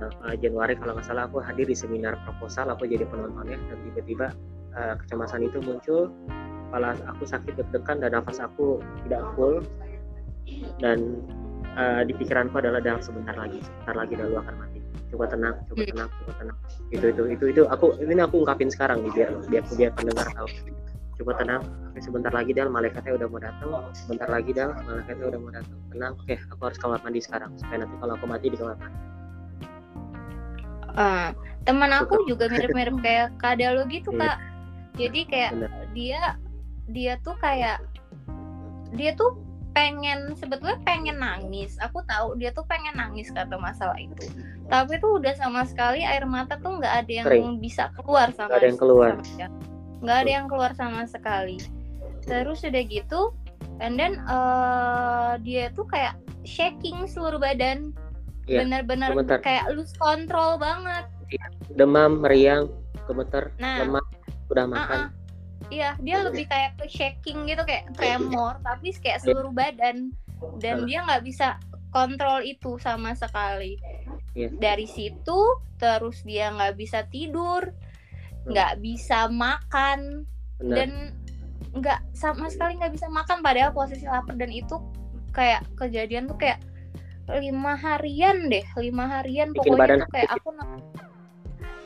[0.01, 4.33] uh, Januari kalau nggak salah aku hadir di seminar proposal aku jadi penontonnya dan tiba-tiba
[4.73, 6.09] uh, kecemasan itu muncul.
[6.73, 9.61] Kepala aku sakit deg-degan dan nafas aku tidak full.
[10.81, 11.21] Dan
[11.77, 14.70] uh, di pikiranku adalah dalam sebentar lagi sebentar lagi lalu akan mati
[15.11, 16.57] coba tenang coba tenang coba tenang.
[16.89, 20.47] Itu itu itu itu aku ini aku ungkapin sekarang nih biar biar biar pendengar tahu.
[21.21, 21.61] Coba tenang
[21.99, 22.71] sebentar lagi dal.
[22.71, 23.69] Malaikatnya udah mau datang.
[23.93, 24.71] Sebentar lagi dal.
[24.87, 25.77] Malaikatnya udah mau datang.
[25.91, 28.99] Tenang oke aku harus kamar mandi sekarang supaya nanti kalau aku mati di kamar mandi.
[30.91, 31.29] Uh,
[31.63, 34.19] teman aku juga mirip-mirip kayak kada lo gitu iya.
[34.23, 34.37] kak.
[34.99, 35.71] Jadi kayak Bener.
[35.95, 36.21] dia
[36.91, 37.79] dia tuh kayak
[38.95, 41.79] dia tuh pengen sebetulnya pengen nangis.
[41.79, 44.27] Aku tahu dia tuh pengen nangis karena masalah itu.
[44.67, 47.59] Tapi tuh udah sama sekali air mata tuh nggak ada yang Kering.
[47.59, 49.13] bisa keluar sama nggak ada yang keluar.
[50.01, 51.57] Nggak ada yang keluar sama sekali.
[52.27, 53.21] Terus udah gitu
[53.81, 57.95] and then uh, dia tuh kayak shaking seluruh badan.
[58.49, 61.07] Ya, benar-benar kayak lose control banget.
[61.31, 61.45] Ya,
[61.79, 62.67] demam meriang
[63.07, 64.03] gemeter nah, lemah
[64.51, 64.99] udah makan.
[64.99, 65.20] Uh -uh
[65.71, 70.11] Iya, dia lebih kayak ke shaking gitu kayak tremor, tapi kayak seluruh badan.
[70.59, 71.55] Dan dia nggak bisa
[71.95, 73.79] kontrol itu sama sekali.
[74.35, 74.51] Iya.
[74.59, 75.39] Dari situ
[75.79, 77.71] terus dia nggak bisa tidur,
[78.51, 80.27] nggak bisa makan
[80.59, 80.75] Benar.
[80.75, 80.91] dan
[81.71, 83.39] nggak sama sekali nggak bisa makan.
[83.39, 84.75] Padahal posisi lapar dan itu
[85.31, 86.59] kayak kejadian tuh kayak
[87.31, 89.55] lima harian deh lima harian.
[89.55, 90.49] Bikin pokoknya tuh kayak aku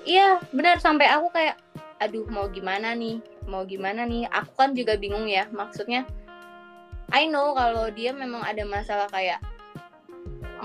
[0.09, 0.81] iya benar.
[0.81, 1.61] Sampai aku kayak
[2.01, 4.29] aduh mau gimana nih mau gimana nih?
[4.29, 6.05] Aku kan juga bingung ya maksudnya
[7.13, 9.41] I know kalau dia memang ada masalah kayak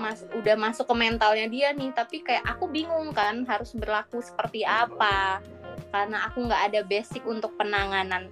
[0.01, 4.65] mas udah masuk ke mentalnya dia nih tapi kayak aku bingung kan harus berlaku seperti
[4.65, 5.43] apa
[5.93, 8.31] karena aku nggak ada basic untuk penanganan.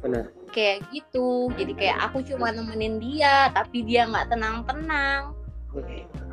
[0.00, 0.32] Benar.
[0.54, 5.36] Kayak gitu jadi kayak aku cuma nemenin dia tapi dia nggak tenang-tenang.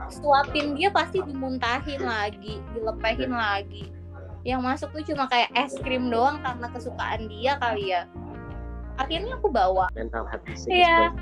[0.07, 4.00] Suapin dia pasti dimuntahin lagi dilepehin lagi
[4.41, 8.09] yang masuk tuh cuma kayak es krim doang karena kesukaan dia kali ya.
[8.97, 9.87] Akhirnya aku bawa.
[9.93, 11.13] Mental health is Iya.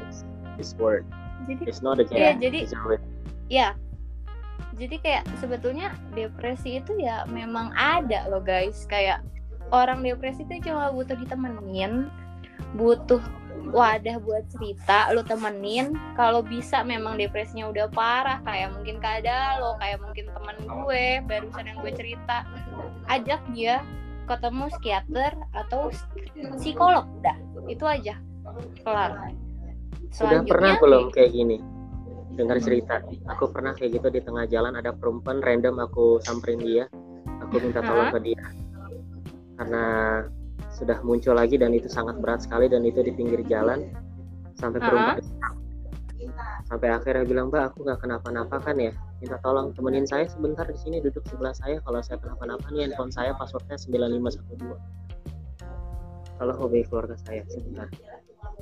[0.59, 1.07] this word
[1.47, 2.65] jadi it's not a Iya, game jadi-
[3.49, 3.67] ya
[4.75, 8.87] jadi kayak sebetulnya depresi itu ya memang ada loh guys.
[8.87, 9.23] Kayak
[9.75, 12.07] orang depresi itu cuma butuh ditemenin
[12.75, 13.19] butuh
[13.69, 15.93] wadah buat cerita lu temenin.
[16.15, 21.65] Kalau bisa memang depresinya udah parah kayak mungkin keadaan lo kayak mungkin temen gue barusan
[21.67, 22.47] yang gue cerita.
[23.11, 23.83] Ajak dia
[24.29, 25.89] ketemu psikiater atau
[26.57, 28.15] psikolog udah itu aja
[28.85, 29.33] kelar.
[30.09, 31.57] Sudah pernah belum kayak gini?
[32.33, 33.03] Dengar cerita.
[33.29, 36.85] Aku pernah kayak gitu di tengah jalan ada perempuan random aku samperin dia.
[37.45, 38.43] Aku minta tolong ke dia.
[39.59, 39.83] Karena
[40.79, 43.91] sudah muncul lagi dan itu sangat berat sekali dan itu di pinggir jalan
[44.55, 45.19] sampai perempuan
[46.71, 48.93] sampai akhirnya bilang mbak aku nggak kenapa-napa kan ya?
[49.19, 51.81] Minta tolong temenin saya sebentar di sini duduk sebelah saya.
[51.83, 54.77] Kalau saya kenapa-napa nih handphone saya passwordnya 9512
[56.39, 57.91] kalau hobi keluarga saya sebentar.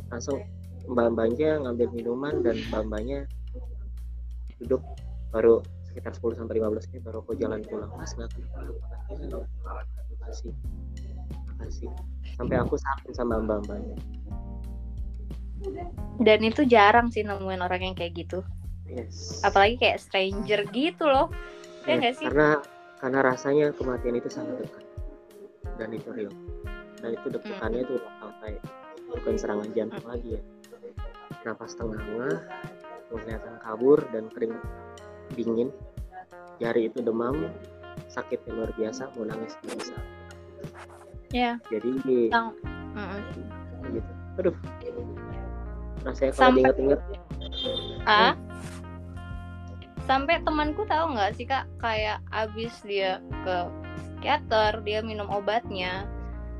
[0.09, 0.41] Langsung
[0.89, 3.29] mbak-mbaknya ngambil minuman dan mbak-mbaknya
[4.57, 4.81] duduk.
[5.29, 7.91] Baru sekitar 10 sampai 15 menit baru aku jalan pulang.
[7.93, 8.65] Mas nggak kenapa
[11.57, 13.97] makasih makasih sampai aku sakit sama mbak-mbaknya.
[16.21, 18.45] Dan itu jarang sih nemuin orang yang kayak gitu.
[18.85, 19.41] Yes.
[19.41, 21.33] Apalagi kayak stranger gitu loh.
[21.89, 22.25] Ya Yes, nggak sih?
[22.29, 22.49] karena
[22.97, 24.85] karena rasanya kematian itu sangat dekat.
[25.81, 26.33] Dan itu real.
[27.01, 27.89] Dan itu deg-degannya Hmm.
[27.89, 28.51] tuh sampai
[29.09, 30.41] bukan serangan jantung lagi ya.
[31.45, 32.01] Napas tengah
[33.07, 34.53] kelihatan kabur dan kering
[35.33, 35.69] dingin.
[36.57, 37.49] Jari itu demam
[38.09, 39.93] sakit yang luar biasa mau nangis bisa
[41.31, 41.89] ya jadi
[42.31, 42.55] Tang-
[42.93, 43.21] Mm-mm.
[43.93, 44.11] gitu.
[44.37, 44.55] Aduh.
[46.05, 46.99] Rasanya kalau Sampai- diingat-ingat.
[48.05, 48.33] Ah?
[50.07, 53.55] Sampai temanku tahu nggak sih kak kayak abis dia ke
[54.15, 56.07] psikiater dia minum obatnya.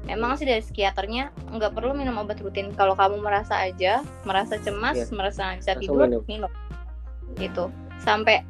[0.03, 2.75] Memang sih dari psikiaternya nggak perlu minum obat rutin.
[2.75, 5.15] Kalau kamu merasa aja merasa cemas Iya.
[5.15, 6.21] merasa nggak bisa tidur minum.
[6.27, 6.51] minum.
[7.39, 7.65] Gitu.
[8.03, 8.43] Sampai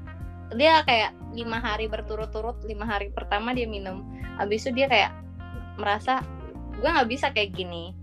[0.55, 4.01] dia kayak lima hari berturut-turut lima hari pertama dia minum.
[4.41, 5.11] Abis itu dia kayak
[5.77, 6.21] merasa
[6.77, 7.93] gue nggak bisa kayak gini.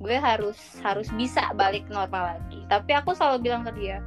[0.00, 2.62] Gue harus harus bisa balik normal lagi.
[2.68, 3.98] Tapi aku selalu bilang ke dia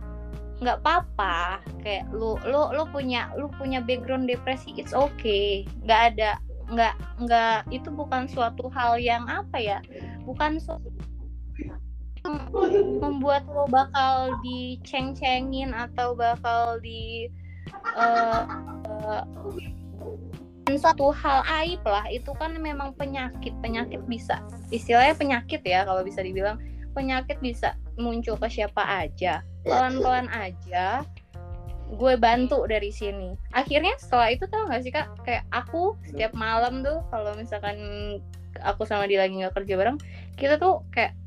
[0.63, 1.59] nggak apa-apa.
[1.83, 5.67] Kayak lu lu lu punya lu punya background depresi it's okay.
[5.83, 6.31] Nggak ada
[6.71, 6.95] nggak
[7.27, 9.79] nggak itu bukan suatu hal yang apa ya
[10.23, 10.79] bukan su-
[13.03, 17.27] membuat lo bakal diceng-cengin atau bakal di
[17.99, 18.41] eh,
[20.69, 26.06] eh, suatu hal aib lah itu kan memang penyakit penyakit bisa istilahnya penyakit ya kalau
[26.06, 26.60] bisa dibilang
[26.93, 31.02] penyakit bisa muncul ke siapa aja pelan-pelan aja
[31.93, 33.38] gue bantu dari sini.
[33.54, 35.13] Akhirnya setelah itu tau gak sih kak?
[35.30, 37.78] Kayak aku setiap malam tuh kalau misalkan
[38.62, 39.97] aku sama dia lagi nggak kerja bareng
[40.38, 41.17] kita tuh kayak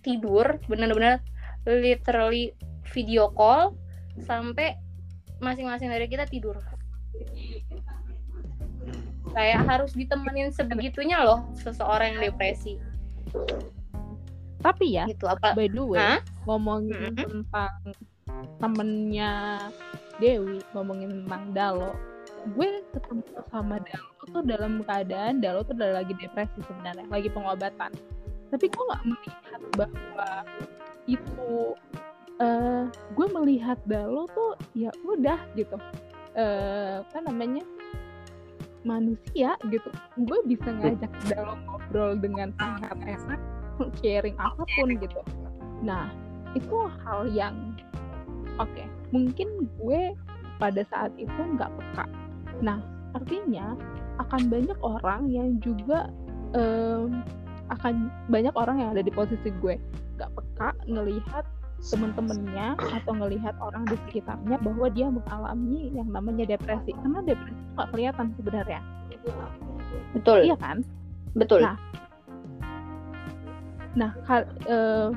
[0.00, 1.20] tidur bener-bener
[1.68, 2.56] literally
[2.96, 3.76] video call
[4.24, 4.80] sampai
[5.44, 6.56] masing-masing dari kita tidur
[9.34, 12.76] kayak harus ditemenin sebegitunya loh seseorang yang depresi
[14.60, 16.20] Tapi ya, gitu apa by the way, Hah?
[16.44, 17.24] ngomongin Mm-mm.
[17.48, 17.72] tentang
[18.60, 19.56] temennya
[20.20, 21.96] Dewi, ngomongin tentang Dalo,
[22.52, 27.88] gue ketemu sama Dalo tuh dalam keadaan Dalo tuh udah lagi depresi sebenarnya, lagi pengobatan.
[28.52, 30.30] Tapi gue nggak melihat bahwa
[31.08, 31.50] itu,
[32.36, 32.84] eh
[33.16, 35.80] gue melihat Dalo tuh ya udah gitu,
[36.36, 37.64] eh apa namanya
[38.82, 39.88] manusia gitu.
[40.24, 43.40] Gue bisa ngajak Dalo ngobrol dengan sangat enak,
[44.00, 45.20] sharing apa pun gitu.
[45.80, 46.08] Nah,
[46.54, 47.54] itu hal yang
[48.58, 50.14] oke mungkin gue
[50.58, 52.06] pada saat itu nggak peka
[52.60, 52.78] nah
[53.14, 53.74] artinya
[54.20, 56.10] akan banyak orang yang juga
[56.52, 57.24] em,
[57.70, 59.78] akan banyak orang yang ada di posisi gue
[60.18, 61.44] nggak peka ngelihat
[61.80, 66.92] temen-temennya atau ngelihat orang di sekitarnya bahwa dia mengalami yang namanya depresi.
[66.92, 68.80] Karena depresi itu nggak kelihatan sebenarnya.
[70.12, 70.38] Betul.
[70.44, 70.84] Iya kan?
[71.32, 71.64] Betul.
[71.64, 71.76] Nah,
[73.98, 74.14] Nah,
[74.70, 75.08] eh,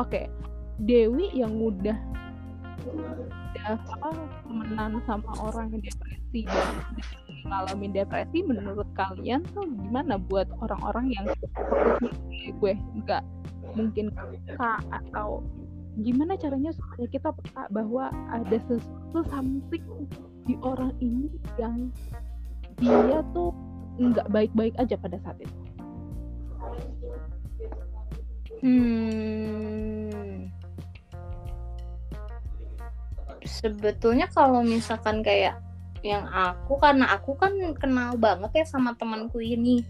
[0.00, 0.20] oke,
[0.80, 1.96] Dewi yang udah
[2.88, 4.08] udah apa
[4.48, 6.72] temenan sama orang yang depresi dan
[7.44, 12.08] mengalami depresi, menurut kalian tuh gimana buat orang-orang yang seperti
[12.56, 12.72] gue?
[13.04, 13.22] Nggak
[13.76, 15.44] mungkin peka atau
[15.98, 19.82] gimana caranya supaya kita peka bahwa ada sesuatu something
[20.46, 21.26] di orang ini
[21.58, 21.90] yang
[22.78, 23.50] dia tuh
[23.98, 25.58] nggak baik-baik aja pada saat itu.
[28.62, 30.50] Hmm.
[33.42, 35.58] Sebetulnya kalau misalkan kayak
[36.06, 39.82] yang aku karena aku kan kenal banget ya sama temanku ini.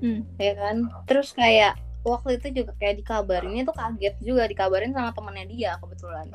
[0.00, 0.24] Hmm.
[0.40, 0.88] Ya kan?
[1.04, 6.26] Terus kayak waktu itu juga kayak dikabarin itu kaget juga dikabarin sama temennya dia kebetulan.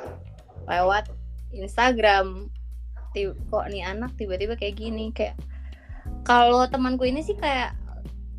[0.70, 1.10] Lewat
[1.54, 2.50] Instagram.
[3.16, 5.40] Kok nih anak tiba-tiba kayak gini kayak
[6.28, 7.74] kalau temanku ini sih kayak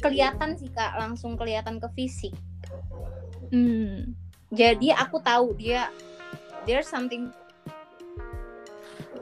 [0.05, 2.35] kelihatan sih kak langsung kelihatan ke fisik.
[3.47, 4.19] Hmm.
[4.51, 5.91] jadi aku tahu dia
[6.67, 7.31] there's something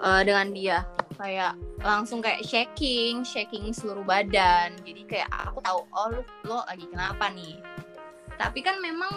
[0.03, 0.79] uh, dengan dia.
[1.15, 4.75] Kayak langsung kayak shaking shaking seluruh badan.
[4.83, 7.63] Jadi kayak aku tahu oh lu lo lagi kenapa nih
[8.39, 9.11] tapi kan memang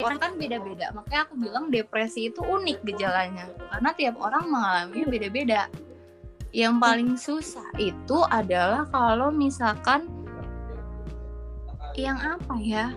[0.00, 0.90] orang kan beda-beda.
[0.96, 3.46] Makanya aku bilang depresi itu unik gejalanya.
[3.70, 5.62] Karena tiap orang mengalaminya beda-beda.
[6.50, 10.10] Yang paling susah itu adalah kalau misalkan
[11.94, 12.90] yang apa ya?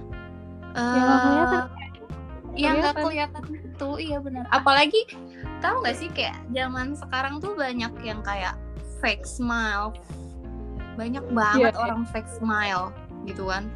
[0.74, 1.70] Uh,
[2.58, 3.44] yang nggak kelihatan.
[3.74, 4.46] itu iya benar.
[4.50, 5.06] Apalagi
[5.62, 8.58] tahu nggak sih kayak zaman sekarang tuh banyak yang kayak
[9.02, 9.94] fake smile.
[10.94, 11.84] Banyak banget yeah.
[11.84, 12.94] orang fake smile
[13.24, 13.72] gitu kan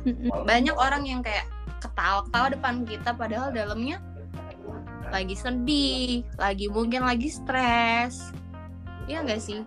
[0.49, 1.47] banyak orang yang kayak
[1.79, 4.01] ketawa-ketawa depan kita padahal dalamnya
[5.07, 8.31] lagi sedih, lagi mungkin lagi stres.
[9.07, 9.63] Iya gak sih?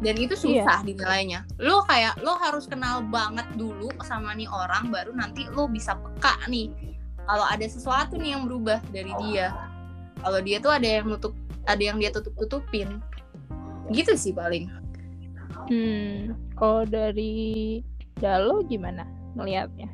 [0.00, 0.64] Dan itu iya.
[0.64, 0.86] susah iya.
[0.86, 1.40] dinilainya.
[1.60, 6.40] Lo kayak lo harus kenal banget dulu sama nih orang baru nanti lo bisa peka
[6.48, 6.72] nih
[7.28, 9.54] kalau ada sesuatu nih yang berubah dari dia.
[10.20, 11.36] Kalau dia tuh ada yang nutup
[11.68, 12.98] ada yang dia tutup-tutupin.
[13.92, 14.66] Gitu sih paling.
[15.70, 17.78] Hmm, kalau dari
[18.18, 19.88] Dalo gimana ngelihatnya?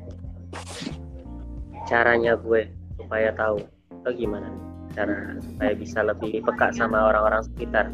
[1.87, 2.67] caranya gue
[2.99, 3.63] supaya tahu
[4.03, 4.51] atau gimana
[4.91, 7.87] cara supaya bisa lebih peka sama orang-orang sekitar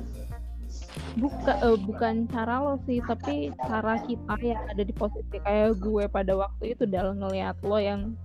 [1.14, 6.10] buka uh, bukan cara lo sih tapi cara kita yang ada di posisi kayak gue
[6.10, 8.18] pada waktu itu dalam ngelihat lo yang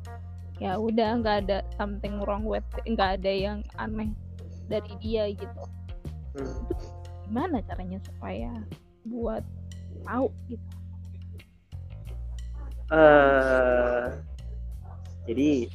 [0.56, 4.08] ya udah nggak ada something wrong with nggak ada yang aneh
[4.72, 5.62] dari dia gitu
[6.40, 6.64] hmm.
[7.28, 8.48] gimana caranya supaya
[9.04, 9.44] buat
[10.08, 10.68] tahu gitu
[12.92, 14.12] uh,
[15.28, 15.68] jadi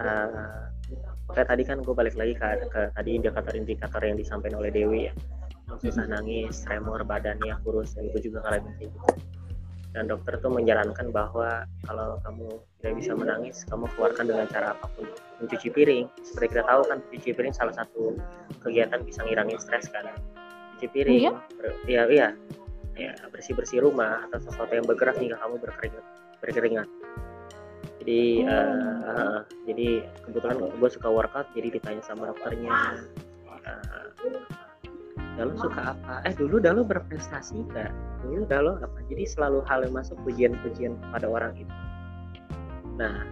[0.00, 0.60] uh,
[1.32, 5.14] kayak tadi kan gue balik lagi ke, ke tadi indikator-indikator yang disampaikan oleh Dewi ya.
[5.78, 8.98] Susah nangis, tremor badannya kurus dan gue juga ngalamin kayak gitu.
[9.90, 12.46] Dan dokter tuh menjalankan bahwa kalau kamu
[12.78, 15.06] tidak bisa menangis kamu keluarkan dengan cara apa pun.
[15.42, 18.14] Mencuci piring seperti kita tahu kan cuci piring salah satu
[18.62, 20.10] kegiatan bisa ngilangin stres kan.
[20.78, 21.32] Cuci piring iya.
[21.86, 22.28] iya iya
[23.00, 26.04] ya, bersih bersih rumah atau sesuatu yang bergerak hingga kamu berkeringat
[26.44, 26.88] berkeringat
[28.00, 32.72] jadi uh, uh, jadi kebetulan gue suka workout jadi ditanya sama dokternya
[33.48, 34.10] uh,
[35.40, 36.20] Dalo suka apa?
[36.28, 37.88] Eh dulu Dalo berprestasi gak?
[38.20, 39.00] Dulu Dalo apa?
[39.08, 41.74] Jadi selalu hal yang masuk pujian-pujian kepada orang itu.
[43.00, 43.24] Nah,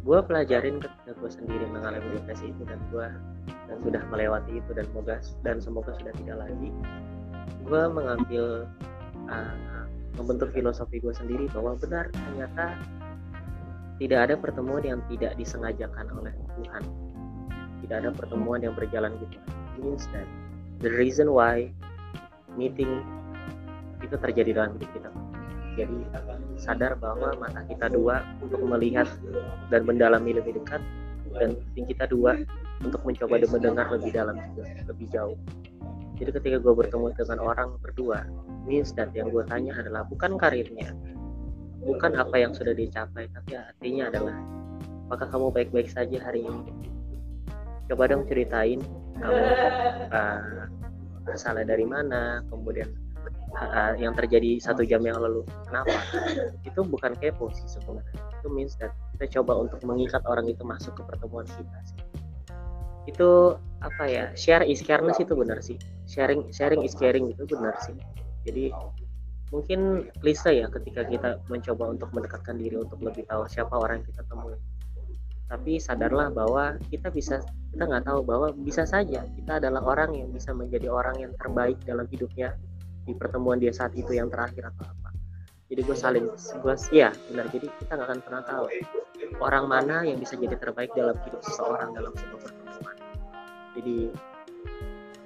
[0.00, 3.06] gue pelajarin ketika gue sendiri mengalami depresi itu dan gue
[3.68, 6.72] dan sudah melewati itu dan semoga dan semoga sudah tidak lagi.
[7.64, 8.68] Gue mengambil
[9.28, 9.84] uh,
[10.20, 12.78] membentuk filosofi gue sendiri bahwa benar ternyata
[13.98, 16.82] tidak ada pertemuan yang tidak disengajakan oleh Tuhan.
[17.84, 19.38] Tidak ada pertemuan yang berjalan gitu.
[19.80, 20.26] Means that
[20.82, 21.70] the reason why
[22.54, 23.02] meeting
[24.02, 25.10] itu terjadi dalam hidup kita.
[25.74, 25.98] Jadi
[26.54, 29.10] sadar bahwa mata kita dua untuk melihat
[29.74, 30.78] dan mendalami lebih dekat
[31.34, 32.38] dan kita dua
[32.82, 35.38] untuk mencoba mendengar lebih dalam juga, lebih jauh.
[36.14, 38.22] Jadi ketika gue bertemu dengan orang berdua,
[38.64, 40.94] means that yang gue tanya adalah bukan karirnya,
[41.82, 44.36] bukan apa yang sudah dicapai tapi artinya adalah
[45.10, 46.70] apakah kamu baik-baik saja hari ini?
[47.90, 48.80] Coba dong ceritain
[49.20, 49.42] kamu
[50.10, 50.66] uh,
[51.30, 52.90] asalnya dari mana kemudian
[53.58, 55.98] uh, yang terjadi satu jam yang lalu kenapa?
[56.62, 60.92] Itu bukan kepo sih sebenarnya itu means that kita coba untuk mengikat orang itu masuk
[61.00, 62.23] ke pertemuan kita sih
[63.04, 65.76] itu apa ya share is careness itu benar sih.
[66.08, 67.96] Sharing sharing is caring itu benar sih.
[68.48, 68.72] Jadi
[69.52, 74.08] mungkin klise ya ketika kita mencoba untuk mendekatkan diri untuk lebih tahu siapa orang yang
[74.08, 74.56] kita temui.
[75.44, 77.44] Tapi sadarlah bahwa kita bisa
[77.76, 81.76] kita nggak tahu bahwa bisa saja kita adalah orang yang bisa menjadi orang yang terbaik
[81.84, 82.56] dalam hidupnya
[83.04, 85.12] di pertemuan dia saat itu yang terakhir atau apa.
[85.68, 87.52] Jadi gue saling gue ya benar.
[87.52, 88.64] Jadi kita nggak akan pernah tahu
[89.44, 92.63] orang mana yang bisa jadi terbaik dalam hidup seseorang dalam sebuah pertemuan
[93.74, 93.98] jadi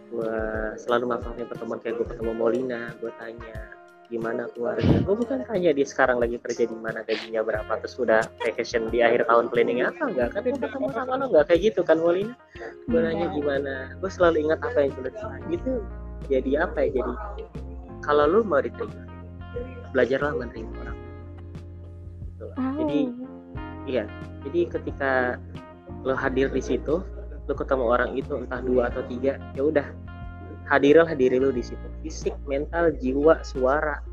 [0.08, 0.36] gue
[0.80, 3.78] selalu manfaatin pertemuan kayak gue ketemu Molina gue tanya
[4.08, 5.04] gimana keluarga?
[5.04, 9.04] Gue bukan tanya dia sekarang lagi kerja di mana gajinya berapa terus sudah vacation di
[9.04, 10.32] akhir tahun planning apa enggak.
[10.32, 12.32] Kan dia ketemu sama lo enggak kayak gitu kan Molina?
[12.88, 13.92] Gue nanya gimana?
[14.00, 15.12] Gue selalu ingat apa yang sudah
[15.52, 15.72] gitu
[16.32, 17.04] jadi apa ya?
[17.04, 17.12] Jadi
[18.00, 19.04] kalau lu mau diterima
[19.92, 20.98] belajarlah menerima orang.
[22.24, 23.00] Gitu jadi
[23.84, 24.04] iya.
[24.48, 25.36] Jadi ketika
[26.06, 27.04] lo hadir di situ
[27.48, 29.88] lo ketemu orang itu entah dua atau tiga ya udah.
[30.68, 31.86] Hadirlah diri lo di situ.
[32.04, 34.04] Fisik mental jiwa suara.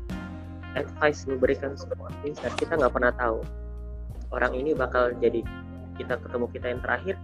[0.72, 2.08] Advice lo berikan semua.
[2.24, 3.44] Dan kita nggak pernah tahu
[4.32, 5.44] orang ini bakal jadi
[5.96, 7.16] kita ketemu kita yang terakhir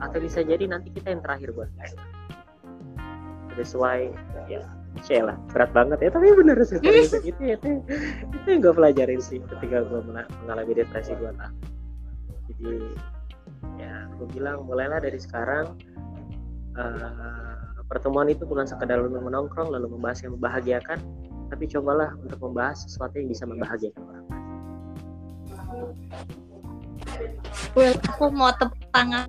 [0.00, 2.00] atau bisa jadi nanti kita yang terakhir buat mereka
[3.56, 4.60] that's ya
[5.12, 5.36] yeah, lah.
[5.52, 6.80] Berat banget ya tapi bener sih.
[6.80, 7.68] Itu itu itu,
[8.32, 10.00] itu yang gue pelajarin sih ketika gue
[10.44, 11.52] mengalami depresi dua tahun
[12.46, 12.80] jadi
[13.76, 15.76] ya gue bilang mulailah dari sekarang
[16.76, 17.56] uh,
[17.86, 20.98] pertemuan itu bukan sekedar lalu menongkrong lalu membahas yang membahagiakan
[21.46, 24.44] tapi cobalah untuk membahas sesuatu yang bisa membahagiakan orang lain
[27.76, 29.28] Well, aku mau tepuk tangan.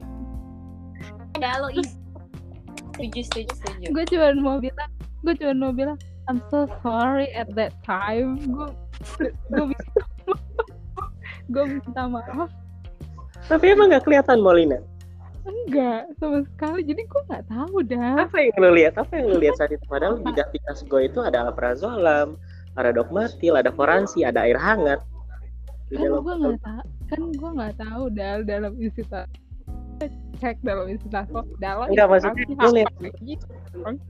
[1.39, 3.85] Ya lo setuju setuju setuju.
[3.91, 4.91] Gue cuma mau bilang,
[5.23, 5.99] gue cuma mau bilang,
[6.31, 8.39] I'm so sorry at that time.
[8.47, 8.71] Gue
[9.51, 10.01] gue minta,
[11.51, 12.51] gue minta maaf
[13.47, 14.79] tapi emang nggak kelihatan Molina?
[15.47, 16.83] Enggak, sama sekali.
[16.83, 18.27] Jadi gue nggak tahu dah.
[18.27, 18.93] Apa yang lo lihat?
[18.99, 19.83] Apa yang lo lihat saat itu?
[19.87, 22.35] Padahal di tas gue itu ada alprazolam,
[22.75, 24.99] ada dogmatil, ada foransi, ada air hangat.
[25.87, 26.85] Kan gue nggak tahu.
[27.07, 29.31] Kan gue nggak tahu dal dalam isi tas
[30.37, 31.25] cek dalam isi tas
[31.57, 32.93] dalam enggak maksudnya lu lihat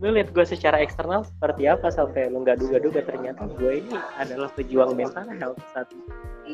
[0.03, 4.51] lu lihat gue secara eksternal seperti apa sampai lu nggak duga-duga ternyata gue ini adalah
[4.51, 5.88] pejuang mental health saat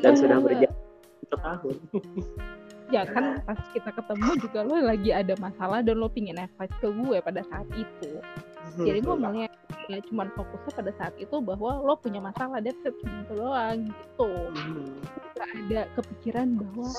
[0.05, 0.45] dan sudah iya.
[0.45, 0.77] berjalan
[1.25, 1.75] satu tahun
[2.91, 6.87] ya kan pas kita ketemu juga lo lagi ada masalah dan lo pingin advice ke
[6.91, 8.11] gue pada saat itu.
[8.79, 9.51] Jadi gue melihat
[9.91, 14.29] ya cuman fokusnya pada saat itu bahwa lo punya masalah that's it gitu doang gitu.
[15.35, 16.89] Gak ada kepikiran bahwa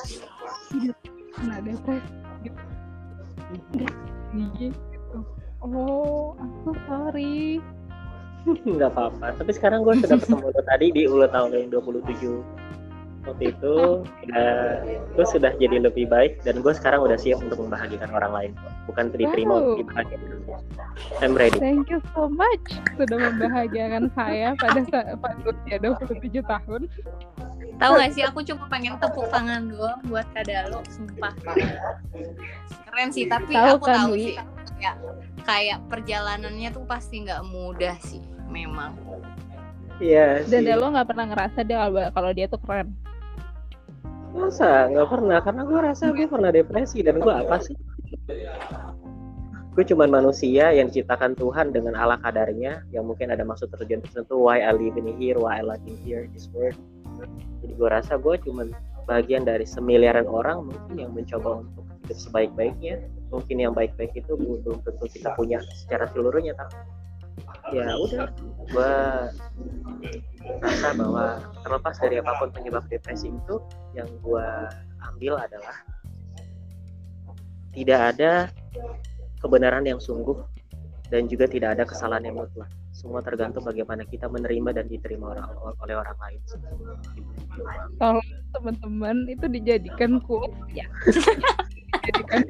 [0.73, 0.99] hidup
[1.35, 2.15] kena depresi
[2.45, 2.63] gitu.
[3.73, 3.95] Enggak
[4.61, 5.19] gitu.
[5.65, 7.59] Oh aku sorry.
[8.45, 12.45] Nggak apa-apa tapi sekarang gue sudah ketemu lo tadi di ulang tahun yang 27
[13.25, 13.75] waktu itu
[14.29, 14.45] ya
[15.17, 18.53] gue sudah jadi lebih baik dan gue sekarang udah siap untuk membahagiakan orang lain.
[18.85, 19.77] Bukan diterima wow.
[19.81, 20.29] dibahagiakan.
[21.25, 21.59] I'm ready.
[21.59, 22.77] Thank you so much.
[23.01, 26.83] Sudah membahagiakan saya pada saat usia 27 tahun.
[27.75, 31.35] Tahu gak sih aku cuma pengen tepuk tangan doang buat Kadalo sumpah.
[32.87, 34.37] Keren sih tapi tahu aku kan, tahu sih
[34.79, 34.95] ya
[35.49, 38.95] kayak perjalanannya tuh pasti nggak mudah sih memang.
[39.99, 40.47] Iya.
[40.47, 42.95] Dan lo nggak pernah ngerasa dia kalau dia tuh keren
[44.35, 45.39] masa nggak pernah?
[45.41, 47.77] Karena gue rasa gue pernah depresi dan gue apa sih?
[49.75, 54.39] Gue cuman manusia yang diciptakan Tuhan dengan ala kadarnya yang mungkin ada maksud terjun tertentu
[54.39, 56.79] why I live in here why I like in here this world.
[57.63, 58.71] Jadi gue rasa gue cuman
[59.11, 63.03] bagian dari semiliaran orang mungkin yang mencoba untuk hidup sebaik-baiknya.
[63.35, 66.79] Mungkin yang baik-baik itu belum tentu kita punya secara seluruhnya tapi
[67.73, 68.29] ya udah.
[68.69, 68.95] Gue
[70.61, 73.57] rasa bahwa terlepas dari apa pun penyebab depresi itu
[73.97, 74.49] yang gue
[75.13, 75.77] ambil adalah
[77.73, 78.33] tidak ada
[79.41, 80.37] kebenaran yang sungguh
[81.09, 82.69] dan juga tidak ada kesalahan yang mutlak.
[82.95, 85.49] Semua tergantung bagaimana kita menerima dan diterima orang
[85.83, 86.41] oleh orang lain.
[87.99, 88.23] Kalau
[88.55, 90.87] teman-teman itu dijadikan quotes ya
[92.03, 92.41] dijadikan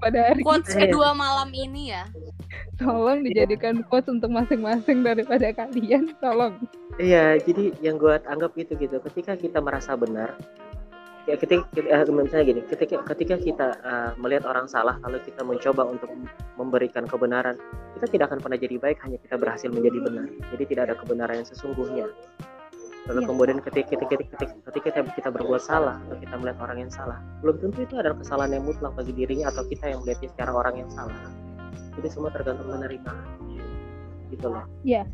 [0.00, 2.04] pada hari quotes kedua malam ini ya.
[2.76, 6.56] Tolong dijadikan quotes untuk masing-masing daripada kalian tolong.
[7.00, 9.00] Iya jadi yang gue anggap itu gitu.
[9.00, 10.36] Ketika kita merasa benar
[11.26, 15.82] ya ketika uh, misalnya gini ketika ketika kita uh, melihat orang salah kalau kita mencoba
[15.82, 16.06] untuk
[16.54, 17.58] memberikan kebenaran
[17.98, 20.26] kita tidak akan pernah jadi baik hanya kita berhasil menjadi benar.
[20.54, 22.06] Jadi tidak ada kebenaran yang sesungguhnya
[23.06, 23.26] lalu ya.
[23.30, 27.18] kemudian ketika, ketika, ketika, ketika kita, kita berbuat salah atau kita melihat orang yang salah.
[27.40, 30.74] Belum tentu itu adalah kesalahan yang mutlak bagi dirinya atau kita yang melihatnya secara orang
[30.74, 31.18] yang salah.
[31.96, 33.12] Jadi semua tergantung menerima.
[34.34, 34.64] Gitu loh.
[34.82, 35.06] Iya.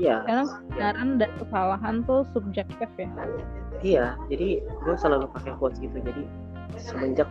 [0.00, 0.16] Iya.
[0.24, 3.08] Karena kebenaran dan kesalahan tuh subjektif ya.
[3.84, 5.96] Iya jadi gue selalu pakai quotes gitu.
[6.00, 6.24] Jadi
[6.80, 7.28] semenjak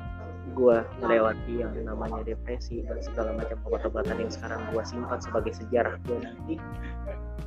[0.56, 6.00] gue melewati yang namanya depresi dan segala macam obat-obatan yang sekarang gue simpan sebagai sejarah
[6.08, 6.56] gue nanti.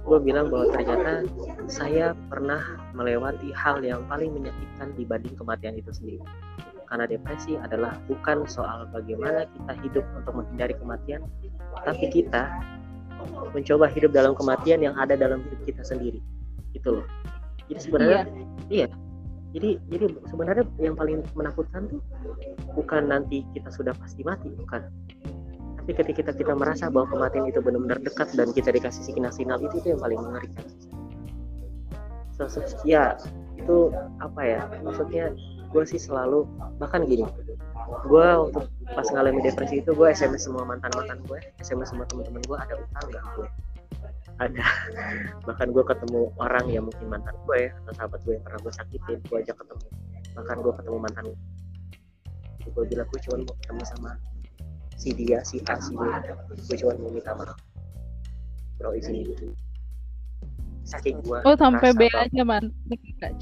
[0.05, 1.25] Gue bilang bahwa ternyata
[1.67, 2.61] saya pernah
[2.93, 6.21] melewati hal yang paling menyakitkan dibanding kematian itu sendiri.
[6.89, 11.25] Karena depresi adalah bukan soal bagaimana kita hidup untuk menghindari kematian
[11.85, 12.49] tapi kita
[13.53, 16.21] mencoba hidup dalam kematian yang ada dalam hidup kita sendiri.
[16.77, 17.07] Gitu loh.
[17.69, 18.21] Jadi sebenarnya
[18.73, 19.08] iya, iya
[19.57, 22.01] jadi jadi sebenarnya yang paling menakutkan tuh
[22.77, 24.85] bukan nanti kita sudah pasti mati bukan.
[25.81, 29.81] Tapi ketika kita kita merasa bahwa kematian itu benar-benar dekat dan kita dikasih signal-signal itu
[29.81, 30.65] itu yang paling mengerikan.
[32.37, 33.17] So, so, ya
[33.57, 33.91] itu
[34.21, 35.33] apa ya maksudnya
[35.69, 36.49] gue sih selalu
[36.81, 37.25] bahkan gini
[38.09, 42.41] gue untuk pas ngalamin depresi itu gue sms semua mantan mantan gue sms semua teman-teman
[42.45, 43.49] gue ada utang nggak gue
[44.39, 44.65] ada.
[45.49, 48.73] Bahkan gue ketemu orang yang mungkin mantan gue ya, atau sahabat gue yang pernah gue
[48.75, 49.87] sakitin gue ajak ketemu.
[50.39, 51.27] Bahkan gue ketemu mantan
[52.69, 54.11] gue bilang gue cuma mau ketemu sama
[55.01, 56.03] si dia si A si B.
[56.69, 57.59] Gue cuma mau minta maaf.
[58.79, 59.51] Bro izin itu
[60.89, 62.73] saking gue oh sampai B aja man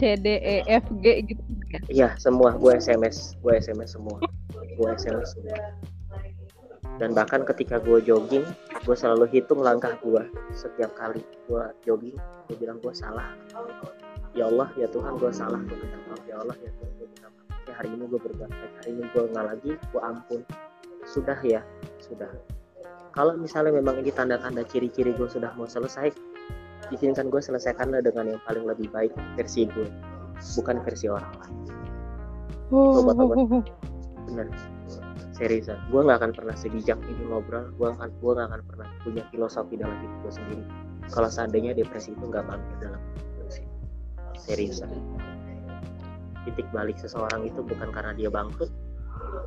[0.02, 1.42] C D E F G gitu
[1.86, 2.58] iya semua.
[2.58, 4.18] Gue SMS gue SMS semua.
[4.74, 5.58] Gue SMS semua
[6.96, 8.44] dan bahkan ketika gue jogging
[8.84, 10.24] gue selalu hitung langkah gue
[10.56, 12.16] setiap kali gue jogging
[12.48, 13.34] gue bilang gue salah.
[14.36, 15.60] Ya Allah ya Tuhan gue salah.
[15.64, 16.22] Gue minta maaf.
[16.28, 17.60] Ya Allah ya Tuhan gue minta maaf.
[17.66, 18.72] Ya hari ini gue berbuat baik.
[18.80, 20.40] Hari ini gue nggak lagi gue ampun.
[21.04, 21.60] Sudah ya
[22.00, 22.30] sudah.
[23.16, 26.12] Kalau misalnya memang ini tanda-tanda ciri-ciri gue sudah mau selesai
[26.92, 29.88] izinkan gue selesaikanlah dengan yang paling lebih baik versi gue
[30.60, 31.56] bukan versi orang lain.
[32.70, 33.00] Oh.
[34.26, 34.75] benar
[35.36, 39.22] seriusan gue nggak akan pernah sebijak ini ngobrol gue akan gue nggak akan pernah punya
[39.28, 40.64] filosofi dalam hidup gue sendiri.
[41.12, 43.66] Kalau seandainya depresi itu nggak mampir dalam hidup gue sih.
[44.40, 44.88] Seriusan
[46.48, 48.72] titik balik seseorang itu bukan karena dia bangkrut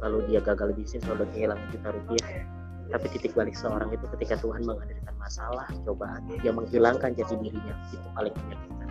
[0.06, 2.46] lalu dia gagal bisnis lalu kehilangan juta rupiah.
[2.90, 7.98] Tapi titik balik seseorang itu ketika Tuhan menghadirkan masalah cobaan dia menghilangkan jati dirinya itu
[8.14, 8.90] paling menyakitkan.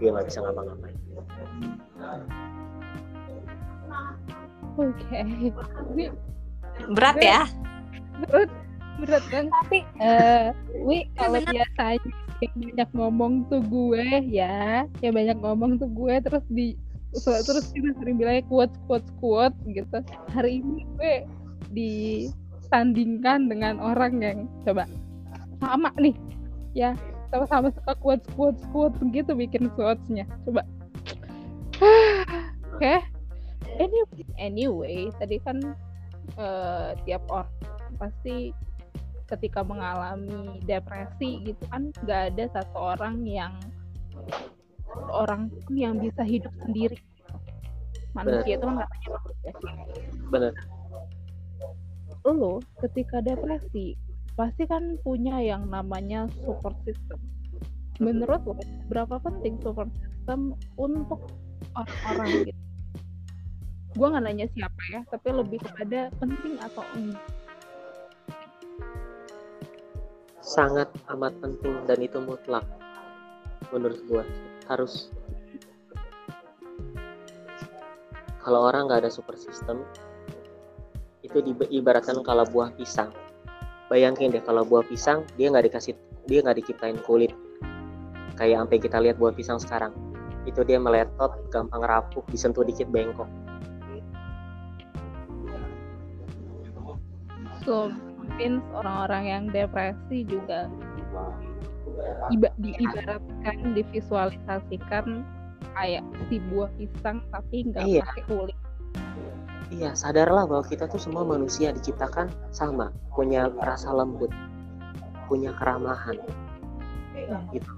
[0.00, 0.96] Dia nggak bisa ngapa-ngapain.
[4.78, 5.20] Oke.
[5.58, 6.12] okay
[6.92, 7.42] berat ya?
[8.26, 8.50] Berat.
[8.98, 9.24] Berat.
[9.30, 9.46] Kan?
[9.62, 10.50] Tapi uh,
[10.86, 14.86] wi kalau biasanya yang banyak ngomong tuh gue ya.
[15.02, 16.78] Yang banyak ngomong tuh gue terus di
[17.24, 19.98] terus kita sering bilangnya quotes quotes quotes gitu.
[20.34, 21.14] Hari ini gue
[21.74, 24.86] disandingkan dengan orang yang coba
[25.58, 26.14] sama nih.
[26.74, 26.94] Ya
[27.28, 30.26] sama-sama suka quotes quotes quotes gitu bikin quotesnya.
[30.46, 30.62] Coba.
[32.74, 32.82] Oke.
[32.82, 32.98] Okay.
[33.78, 35.58] anyway anyway tadi kan
[36.36, 37.52] uh, tiap orang
[37.96, 38.52] pasti
[39.28, 43.52] ketika mengalami depresi gitu kan nggak ada satu orang yang
[45.12, 46.96] orang yang bisa hidup sendiri.
[48.16, 49.50] Manusia itu kan katanya manusia
[50.32, 50.54] benar.
[52.24, 53.94] Lo ketika depresi
[54.32, 57.20] pasti kan punya yang namanya support system.
[58.00, 58.54] Menurut lo
[58.88, 61.20] berapa penting support system untuk
[61.76, 62.67] orang-orang gitu
[63.98, 67.26] gue nggak nanya siapa ya tapi lebih kepada penting atau enggak?
[70.38, 72.62] Sangat amat penting dan itu mutlak
[73.74, 74.22] menurut gue
[74.70, 75.10] harus.
[78.38, 79.82] Kalau orang nggak ada super system
[81.26, 83.10] itu diibaratkan kalau buah pisang.
[83.90, 85.98] Bayangin deh kalau buah pisang dia nggak dikasih
[86.30, 87.34] dia nggak diciptain kulit.
[88.38, 89.90] Kayak sampai kita lihat buah pisang sekarang.
[90.46, 93.26] Itu dia meletot gampang rapuh disentuh dikit bengkok
[97.68, 100.72] so mungkin orang-orang yang depresi juga
[102.32, 105.20] iba, diibaratkan divisualisasikan
[105.76, 106.00] kayak
[106.32, 108.04] si buah pisang tapi nggak iya.
[108.08, 108.56] pakai kulit.
[109.68, 114.32] Iya sadarlah bahwa kita tuh semua manusia diciptakan sama punya rasa lembut
[115.28, 116.16] punya keramahan.
[117.52, 117.68] Gitu.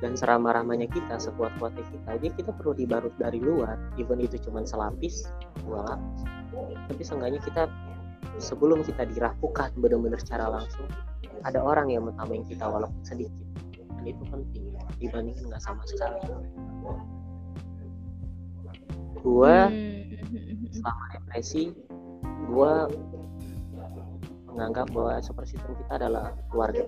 [0.00, 3.76] Dan seramah-ramahnya kita sekuat-kuatnya kita aja kita perlu dibarut dari luar.
[4.00, 5.28] Even itu cuma selapis
[5.60, 6.24] dua lapis
[6.88, 7.62] tapi seenggaknya kita
[8.38, 10.86] sebelum kita dirapukan benar-benar secara langsung
[11.46, 13.46] ada orang yang mentambahin kita walaupun sedikit.
[13.70, 16.18] Dan itu penting dibandingkan nggak sama sekali.
[19.22, 20.70] Gue hmm.
[20.74, 21.74] selama depresi
[22.46, 22.72] gue
[24.50, 26.82] menganggap bahwa super system kita adalah keluarga.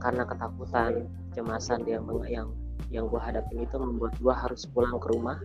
[0.00, 2.48] Karena ketakutan kecemasan yang yang
[2.88, 5.36] yang gue hadapin itu membuat gue harus pulang ke rumah.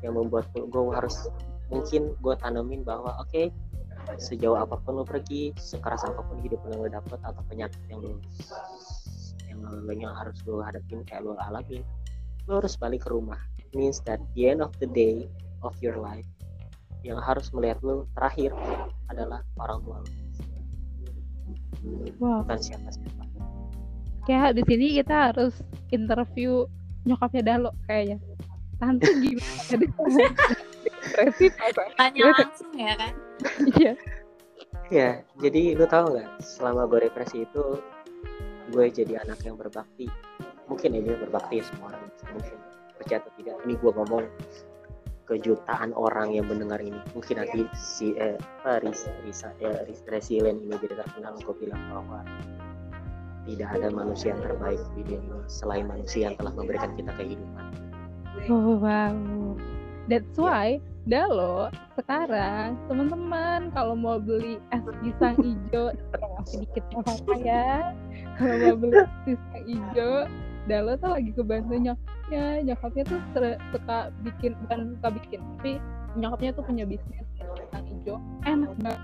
[0.00, 1.26] Yang membuat gue harus
[1.66, 3.50] mungkin gue tanemin bahwa oke okay,
[4.16, 8.00] sejauh apa pun lo pergi sekeras apa pun hidup yang lo dapet atau penyakit yang
[8.00, 8.18] lo
[9.50, 11.82] yang lo yang harus lo hadapin kayak lo alamin
[12.46, 13.42] lo harus balik ke rumah.
[13.74, 15.26] Means that the end of the day
[15.66, 16.24] of your life
[17.02, 18.54] yang harus melihat lo terakhir
[19.10, 20.10] adalah orang tua lo
[22.18, 22.42] wow.
[22.42, 23.22] bukan siapa siapa
[24.26, 25.54] kayak di sini kita harus
[25.94, 26.66] interview
[27.06, 28.18] nyokapnya Dalo kayaknya.
[28.76, 29.86] Tante gimana
[31.06, 31.50] depresif
[31.94, 33.14] tanya langsung ya kan?
[33.78, 33.92] Iya.
[34.86, 35.10] Ya
[35.42, 37.82] jadi lu tahu nggak selama gue depresi itu
[38.74, 40.10] gue jadi anak yang berbakti.
[40.66, 42.56] Mungkin ini berbakti semua orang mungkin
[42.98, 43.54] percaya atau tidak.
[43.66, 44.24] Ini gue ngomong
[45.26, 46.98] kejutaan orang yang mendengar ini.
[47.14, 48.38] Mungkin nanti si eh,
[48.82, 52.22] Ris, Risa, eh, resilient ini jadi terkenal gue bilang bahwa
[53.46, 57.64] tidak ada manusia yang terbaik di dunia selain manusia yang telah memberikan kita kehidupan.
[58.50, 59.14] Oh wow,
[60.10, 65.94] that's why Dalo sekarang teman-teman kalau mau beli es pisang hijau
[66.42, 67.94] masih dikit apa ya.
[68.34, 70.26] Kalau mau beli es pisang hijau
[70.66, 72.44] Dalo tuh lagi kebantu nyok nyokapnya.
[72.66, 73.20] Nyokapnya tuh
[73.70, 75.72] suka bikin bukan suka bikin tapi
[76.18, 78.18] nyokapnya tuh punya bisnis kacang hijau.
[78.42, 79.00] Enak banget.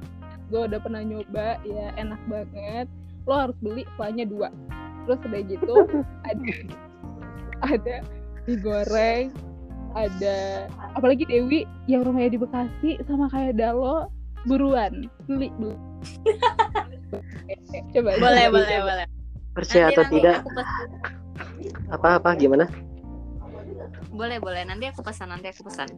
[0.50, 2.90] Gue udah pernah nyoba ya enak banget.
[3.30, 4.50] Lo harus beli kuahnya dua.
[5.06, 5.74] Terus udah gitu
[6.30, 6.50] ada
[7.62, 7.96] ada
[8.42, 9.30] digoreng
[9.92, 10.66] ada
[10.96, 14.08] apalagi Dewi yang rumahnya di Bekasi sama kayak Dalo
[14.48, 15.76] buruan beli beli.
[17.92, 18.84] Coba boleh coba, boleh coba.
[18.88, 19.06] boleh.
[19.52, 20.36] Percaya nanti, atau nanti tidak?
[21.92, 22.64] apa apa gimana?
[24.08, 24.64] Boleh boleh.
[24.64, 25.88] Nanti aku pesan nanti aku pesan.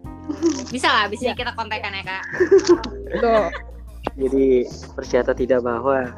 [0.75, 1.39] Bisa lah bisa ya.
[1.39, 2.25] kita kontekan ya kak.
[3.23, 3.47] Tuh.
[4.15, 6.13] jadi percaya atau tidak bahwa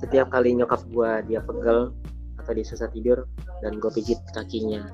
[0.00, 1.92] setiap kali nyokap gua dia pegel
[2.40, 3.28] atau dia susah tidur
[3.60, 4.88] dan gue pijit kakinya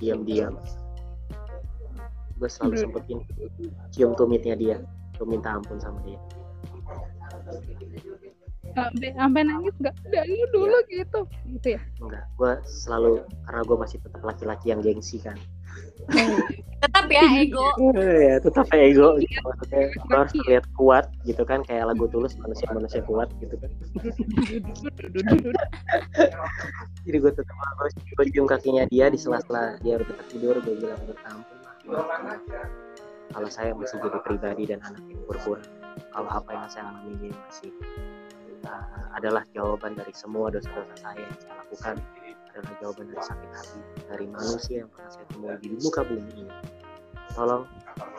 [0.00, 0.56] diam-diam
[2.40, 2.82] gue selalu hmm.
[2.82, 3.18] sempetin
[3.92, 4.76] cium tumitnya dia.
[5.20, 6.16] Gue minta ampun sama dia.
[8.72, 9.94] Sampai sampai nangis nggak?
[10.08, 11.04] Lu dulu ya.
[11.04, 11.20] gitu.
[11.44, 11.80] Gitu ya?
[12.00, 15.36] Enggak gue selalu karena gue masih tetap laki-laki yang gengsi kan.
[16.80, 17.68] Tetap ya ego.
[17.92, 19.20] Ya tetap ego.
[19.20, 19.36] Gitu.
[19.44, 23.70] maksudnya gue harus terlihat kuat gitu kan kayak lagu tulus manusia manusia kuat gitu kan.
[27.04, 31.00] Jadi gue tetap harus gue cium kakinya dia di sela-sela dia udah tidur gue bilang
[31.04, 31.59] bertampung
[33.30, 35.70] kalau saya masih jadi pribadi dan anak yang berkurang
[36.10, 37.70] kalau apa yang saya alami ini masih
[38.66, 41.96] uh, adalah jawaban dari semua dosa-dosa saya yang saya lakukan
[42.50, 46.52] adalah jawaban dari sakit hati dari manusia yang pernah saya temui di muka bumi ini.
[47.30, 47.62] Tolong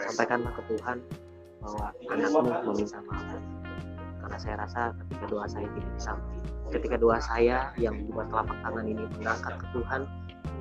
[0.07, 0.97] sampaikanlah ke Tuhan
[1.59, 2.39] bahwa anakmu
[2.72, 3.38] meminta maaf.
[4.24, 6.41] Karena saya rasa ketika doa saya tidak disampaikan
[6.72, 10.01] ketika doa saya yang membuat telapak tangan ini mengangkat ke Tuhan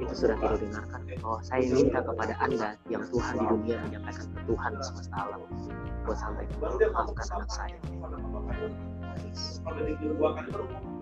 [0.01, 4.41] itu sudah tidak dengarkan bahwa saya minta kepada anda yang Tuhan di dunia menyampaikan ke
[4.49, 5.41] Tuhan semesta alam
[6.09, 6.57] buat sampaikan
[6.97, 7.77] maafkan anak saya.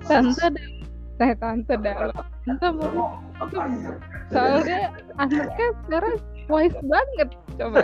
[0.09, 0.55] Tante dan
[1.19, 2.15] saya tante dalam
[2.47, 3.11] tante mau
[4.31, 6.17] soalnya anaknya sekarang
[6.49, 7.29] wise banget
[7.59, 7.81] coba.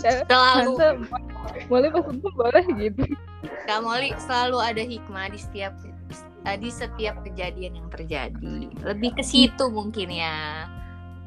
[0.00, 0.72] Selalu.
[0.76, 0.88] tante
[1.66, 3.02] boleh pas itu boleh gitu.
[3.64, 5.72] Kak Molly selalu ada hikmah di setiap
[6.44, 8.72] di setiap kejadian yang terjadi.
[8.80, 10.66] Lebih ke situ mungkin ya.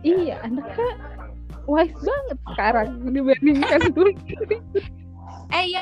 [0.03, 0.89] Iya anaknya
[1.63, 4.11] wise banget sekarang dibandingkan dulu.
[5.53, 5.81] Eh ya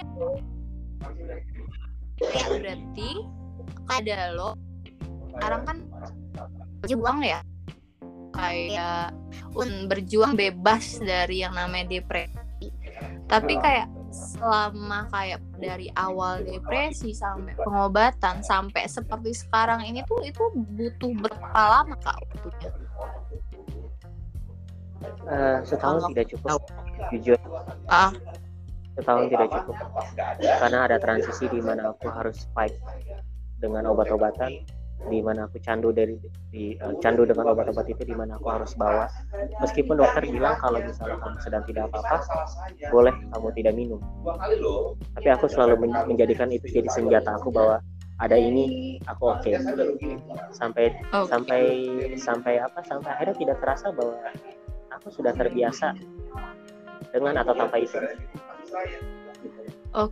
[2.21, 3.09] ya berarti
[3.89, 4.53] ada lo
[5.33, 5.77] sekarang kan
[6.83, 7.39] berjuang ya?
[8.31, 9.15] Kayak
[9.57, 12.69] un berjuang bebas dari yang namanya depresi.
[13.27, 20.43] Tapi kayak selama kayak dari awal depresi sampai pengobatan sampai seperti sekarang ini tuh itu
[20.53, 22.69] butuh berapa lama kak waktunya?
[25.25, 26.61] Uh, setahun tidak cukup
[27.09, 27.39] jujur.
[27.89, 28.13] Ah.
[28.99, 29.75] Setahun tidak cukup
[30.37, 32.75] karena ada transisi di mana aku harus fight
[33.63, 34.61] dengan obat-obatan
[35.09, 36.13] di mana aku candu dari
[36.53, 39.09] di uh, candu dengan obat-obat itu di mana aku harus bawa
[39.57, 42.21] meskipun dokter bilang kalau misalnya kamu sedang tidak apa-apa
[42.93, 44.01] boleh kamu tidak minum
[45.17, 47.81] tapi aku selalu men menjadikan itu jadi senjata aku bahwa
[48.21, 49.57] ada ini aku oke okay.
[50.53, 51.25] sampai okay.
[51.25, 51.61] sampai
[52.21, 54.13] sampai apa sampai akhirnya tidak terasa bahwa
[54.93, 55.97] aku sudah terbiasa
[57.09, 58.13] dengan atau tanpa itu oke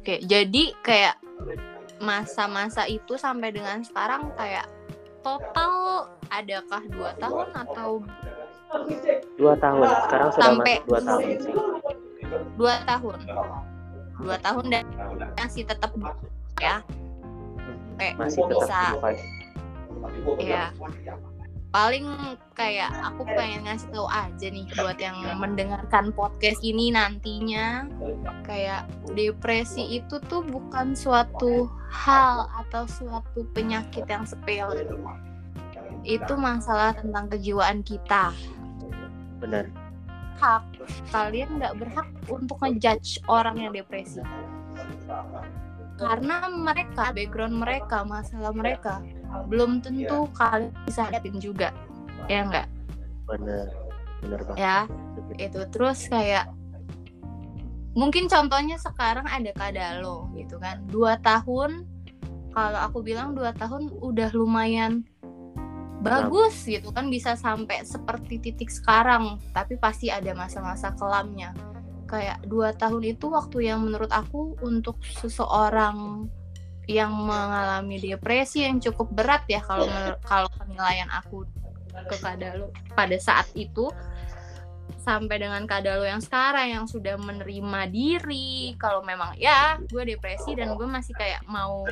[0.01, 1.15] okay, jadi kayak
[2.01, 4.65] masa-masa itu sampai dengan sekarang kayak
[5.21, 5.73] total
[6.29, 7.89] adakah dua tahun atau
[9.35, 9.87] dua tahun.
[10.07, 11.21] Sekarang sudah sampai masuk dua tahun.
[11.41, 11.53] sih
[12.55, 13.17] dua tahun.
[14.19, 14.85] Dua tahun dan
[15.39, 15.91] masih tetap
[16.59, 16.83] ya.
[17.99, 18.81] Kayak masih tetap bisa.
[20.39, 20.71] ya
[21.69, 27.85] paling kayak aku pengen ngasih tahu aja nih buat yang mendengarkan podcast ini nantinya.
[28.41, 34.85] Kayak depresi itu tuh bukan suatu hal atau suatu penyakit yang sepele.
[36.01, 38.33] Itu masalah tentang kejiwaan kita.
[39.37, 39.69] Benar.
[40.41, 40.65] Hak.
[41.13, 44.25] Kalian nggak berhak untuk ngejudge orang yang depresi.
[45.99, 49.03] Karena mereka background mereka masalah mereka
[49.49, 50.35] belum tentu ya.
[50.35, 51.69] kalian bisa hadapin juga.
[52.29, 52.67] Ya enggak
[53.29, 53.67] bener.
[54.25, 54.57] Bener banget.
[54.59, 54.77] Ya
[55.39, 56.49] itu terus kayak
[57.93, 60.81] mungkin contohnya sekarang ada kadalo gitu kan.
[60.89, 61.85] Dua tahun
[62.51, 65.05] kalau aku bilang dua tahun udah lumayan
[65.99, 71.53] bagus gitu kan bisa sampai seperti titik sekarang tapi pasti ada masa-masa kelamnya.
[72.09, 76.25] Kayak dua tahun itu waktu yang menurut aku untuk seseorang
[76.89, 79.85] yang mengalami depresi yang cukup berat ya kalau
[80.25, 81.45] kalau penilaian aku
[81.93, 83.93] ke Kadalo pada saat itu.
[85.05, 90.73] Sampai dengan Kadalo yang sekarang yang sudah menerima diri kalau memang ya gue depresi dan
[90.73, 91.85] gue masih kayak mau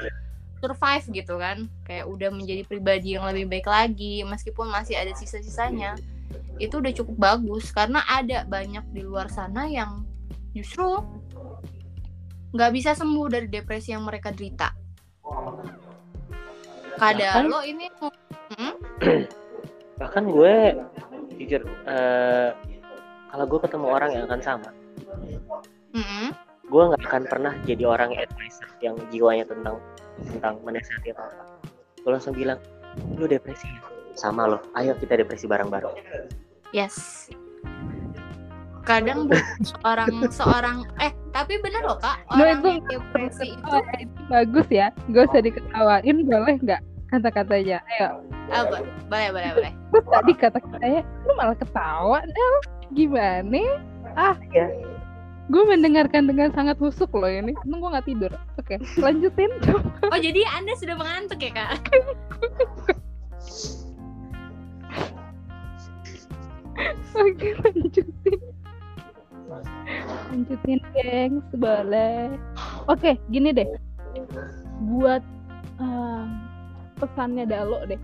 [0.57, 1.69] survive gitu kan.
[1.85, 5.93] Kayak udah menjadi pribadi yang lebih baik lagi meskipun masih ada sisa-sisanya.
[6.57, 10.09] Itu udah cukup bagus karena ada banyak di luar sana yang
[10.57, 11.05] justru
[12.49, 14.86] nggak bisa sembuh dari depresi yang mereka derita
[16.97, 17.87] kadang lo ini
[18.57, 18.73] hmm?
[20.01, 20.55] bahkan gue
[21.37, 22.53] jujur uh,
[23.29, 24.69] kalau gue ketemu orang yang akan sama
[25.93, 26.29] mm-hmm.
[26.67, 29.77] gue nggak akan pernah jadi orang advisor yang jiwanya tentang
[30.25, 31.43] tentang menasihati apa apa
[32.01, 32.57] gue langsung bilang
[33.17, 33.69] lu depresi
[34.17, 35.93] sama lo ayo kita depresi bareng-bareng
[36.73, 37.29] yes
[38.87, 39.29] kadang
[39.61, 44.89] seorang seorang eh tapi bener loh kak orang no, itu, depresi itu, itu bagus ya.
[45.13, 46.81] Gue usah diketawain boleh nggak
[47.13, 47.77] kata-katanya?
[47.93, 48.25] Ayo.
[48.49, 49.71] Apa boleh boleh boleh.
[49.93, 52.55] Terus tadi kata-katanya lu malah ketawa Del
[52.97, 53.61] gimana?
[54.17, 54.65] Ah ya
[55.47, 57.53] gue mendengarkan dengan sangat husuk loh ini.
[57.69, 58.33] Untung gue nggak tidur?
[58.57, 59.53] Oke lanjutin.
[59.61, 61.71] Coba oh jadi anda sudah mengantuk ya kak?
[67.13, 68.56] Oke lanjutin
[69.47, 72.35] lanjutin geng boleh.
[72.91, 73.67] Oke gini deh.
[74.91, 75.23] Buat
[75.79, 76.25] uh,
[76.99, 77.99] pesannya Dalo deh.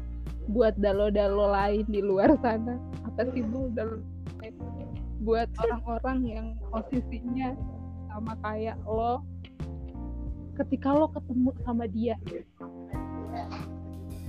[0.52, 2.76] Buat dalo-dalo lain di luar sana.
[3.08, 4.04] Apa sih bu dalo?
[5.24, 7.56] Buat orang-orang yang posisinya
[8.12, 9.24] sama kayak lo
[10.54, 12.14] ketika lo ketemu sama dia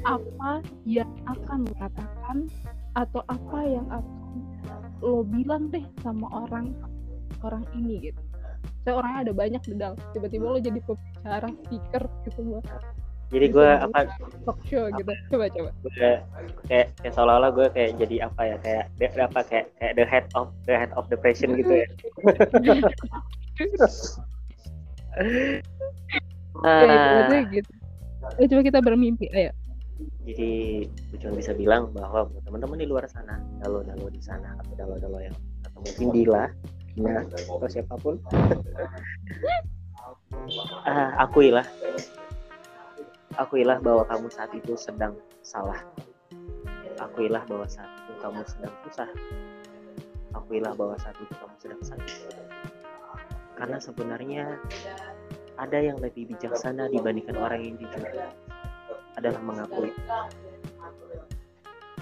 [0.04, 2.38] apa yang akan lo katakan
[2.96, 4.40] atau apa yang akan
[5.04, 6.72] lo bilang deh sama orang
[7.42, 8.20] orang ini gitu.
[8.84, 9.96] Saya orangnya ada banyak di dalam.
[10.12, 12.64] Tiba-tiba lo jadi pembicara speaker gitu buat
[13.32, 13.98] jadi gue apa
[14.46, 15.10] talk show gitu.
[15.32, 15.70] coba coba.
[15.82, 18.84] gue kayak kayak seolah-olah gue kayak jadi apa ya kayak
[19.16, 21.88] apa kayak kayak the head of the head of depression gitu ya.
[26.64, 27.70] Uh, gitu.
[28.38, 29.50] Eh, coba kita bermimpi ayo.
[30.26, 35.18] Jadi gue cuma bisa bilang bahwa teman-teman di luar sana dalo-dalo di sana atau dalo-dalo
[35.22, 36.46] yang atau mungkin Dila
[36.94, 38.22] nah atau siapa pun
[40.86, 41.66] uh, akuilah
[43.34, 45.82] Akuilah bahwa kamu saat itu sedang salah.
[47.02, 49.10] Akuilah bahwa saat itu kamu sedang susah.
[50.38, 52.18] Akuilah bahwa saat itu kamu sedang sakit.
[53.58, 54.44] Karena sebenarnya
[55.58, 58.06] ada yang lebih bijaksana dibandingkan orang yang jujur
[59.18, 59.90] adalah mengakui.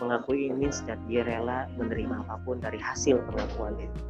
[0.05, 4.01] Mengakui ini setiap dia rela menerima apa pun dari hasil pengakuan itu.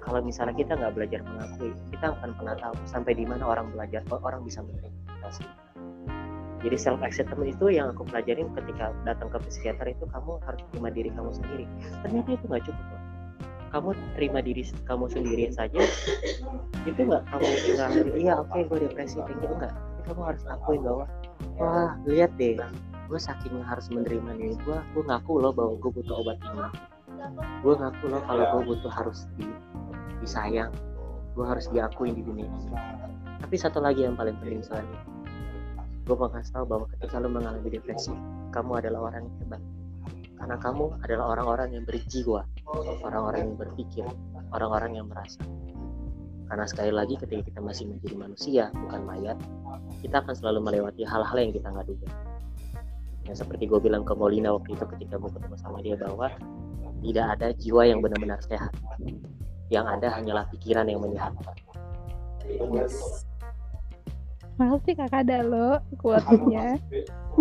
[0.00, 4.00] Kalau misalnya kita nggak belajar mengakui, kita akan pernah tahu sampai di mana orang belajar,
[4.10, 4.98] orang bisa menerima
[6.60, 10.88] jadi self acceptance itu yang aku pelajarin ketika datang ke psikiater itu kamu harus terima
[10.92, 11.64] diri kamu sendiri.
[12.04, 13.00] Ternyata itu nggak cukup loh
[13.70, 15.78] kamu terima diri kamu sendiri saja
[16.82, 20.80] itu nggak kamu bilang iya oke okay, gue depresi tinggi enggak tapi kamu harus akuin
[20.82, 21.04] bahwa
[21.54, 22.58] wah lihat deh
[23.06, 26.66] gue saking harus menerima diri gue gue ngaku loh bahwa gue butuh obat ini.
[27.60, 29.46] Gue ngaku loh kalau gue butuh harus di
[30.20, 30.72] disayang.
[31.34, 32.70] Gue harus diakuin di dunia ini.
[33.40, 34.76] Tapi satu lagi yang paling penting itu
[36.10, 38.10] gue mau kasih tahu bahwa ketika lo mengalami depresi
[38.50, 39.62] kamu adalah orang yang hebat.
[40.40, 42.42] Karena kamu adalah orang-orang yang berjiwa
[43.06, 44.04] orang-orang yang berpikir
[44.50, 45.38] orang-orang yang merasa.
[46.50, 49.38] Karena sekali lagi ketika kita masih menjadi manusia bukan mayat
[50.02, 52.08] kita akan selalu melewati hal-hal yang kita nggak duga.
[53.30, 56.26] Yang seperti gue bilang ke Molina waktu itu ketika gue ketemu sama dia bahwa
[57.06, 58.74] tidak ada jiwa yang benar-benar sehat
[59.70, 61.54] yang ada hanyalah pikiran yang menyehatkan
[64.58, 66.76] Makasih kakak Dalo kuatnya.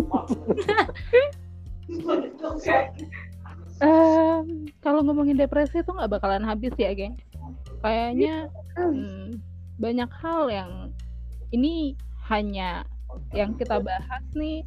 [3.84, 4.46] um,
[4.80, 7.20] kalau ngomongin depresi itu nggak bakalan habis ya, geng.
[7.84, 8.48] Kayaknya
[8.80, 9.44] hmm,
[9.82, 10.72] banyak hal yang
[11.52, 12.00] ini
[12.32, 12.88] hanya
[13.34, 14.62] yang kita bahas nih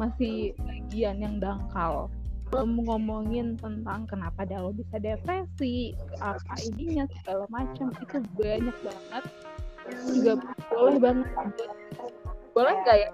[0.00, 2.10] masih bagian yang dangkal
[2.48, 7.92] belum ngomongin tentang kenapa Dalo bisa depresi, apa ininya segala macam.
[8.00, 9.24] Itu banyak banget.
[10.12, 10.32] Juga
[10.72, 11.28] boleh banget
[12.58, 13.10] boleh nggak ya?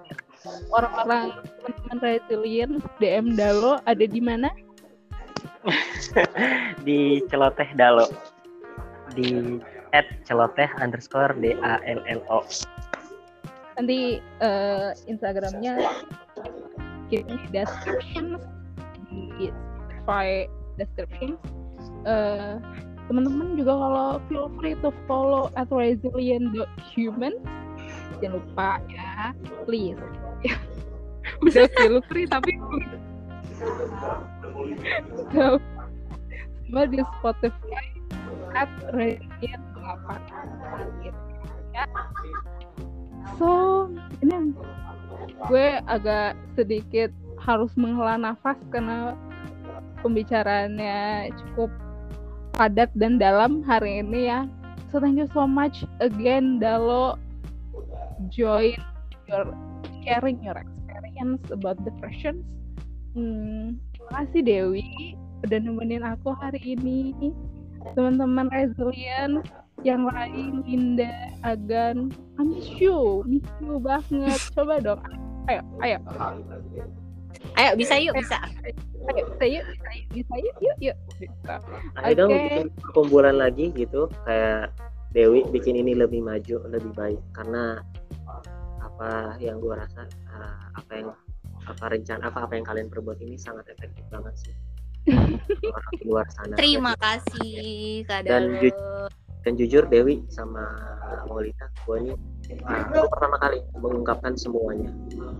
[0.72, 4.48] Orang-orang teman-teman resilient DM Dalo ada di mana?
[6.88, 8.08] Di celoteh Dalo.
[9.12, 9.60] Di
[9.92, 12.40] at celoteh underscore D A L L O.
[13.76, 15.76] Nanti uh, Instagramnya
[17.12, 18.40] kirim di description
[19.14, 21.38] di Spotify description.
[22.04, 22.60] Uh,
[23.08, 27.36] teman-teman juga kalau feel free to follow at resilient.human
[28.22, 29.36] jangan lupa ya
[29.68, 30.00] please.
[31.44, 32.56] Udah feel free tapi
[35.32, 35.60] so,
[36.64, 37.86] semua di Spotify
[38.56, 41.22] at resilient 8 gitu
[41.76, 41.84] ya.
[43.36, 43.48] So
[44.24, 44.52] ini
[45.48, 47.10] gue agak sedikit
[47.44, 49.12] harus menghela nafas karena
[50.00, 51.70] pembicaraannya cukup
[52.56, 54.48] padat dan dalam hari ini ya.
[54.88, 57.20] So thank you so much again Dalo
[58.32, 58.78] join
[59.28, 59.52] your
[60.06, 62.40] sharing your experience about depression.
[63.12, 67.12] Hmm, terima kasih Dewi udah nemenin aku hari ini.
[67.92, 69.44] Teman-teman resilient
[69.84, 71.12] yang lain Linda,
[71.44, 72.08] Agan,
[72.40, 74.40] I miss you, miss you banget.
[74.56, 75.04] Coba dong,
[75.52, 76.00] ayo, ayo.
[77.54, 78.38] Ayo bisa yuk bisa.
[79.10, 79.64] Ayo bisa yuk
[80.10, 80.96] bisa yuk yuk yuk.
[81.18, 81.54] Bisa.
[82.02, 84.74] Ayo dong bikin kumpulan lagi gitu kayak
[85.14, 87.78] Dewi bikin ini lebih maju lebih baik karena
[88.82, 91.08] apa yang gue rasa uh, apa yang
[91.64, 94.54] apa rencana apa apa yang kalian perbuat ini sangat efektif banget sih
[95.68, 96.54] orang luar sana.
[96.56, 98.72] Terima kasih Kak dan, ju
[99.44, 100.64] dan jujur Dewi sama
[101.28, 102.12] Maulita gue ini
[102.64, 104.88] uh, pertama kali mengungkapkan semuanya.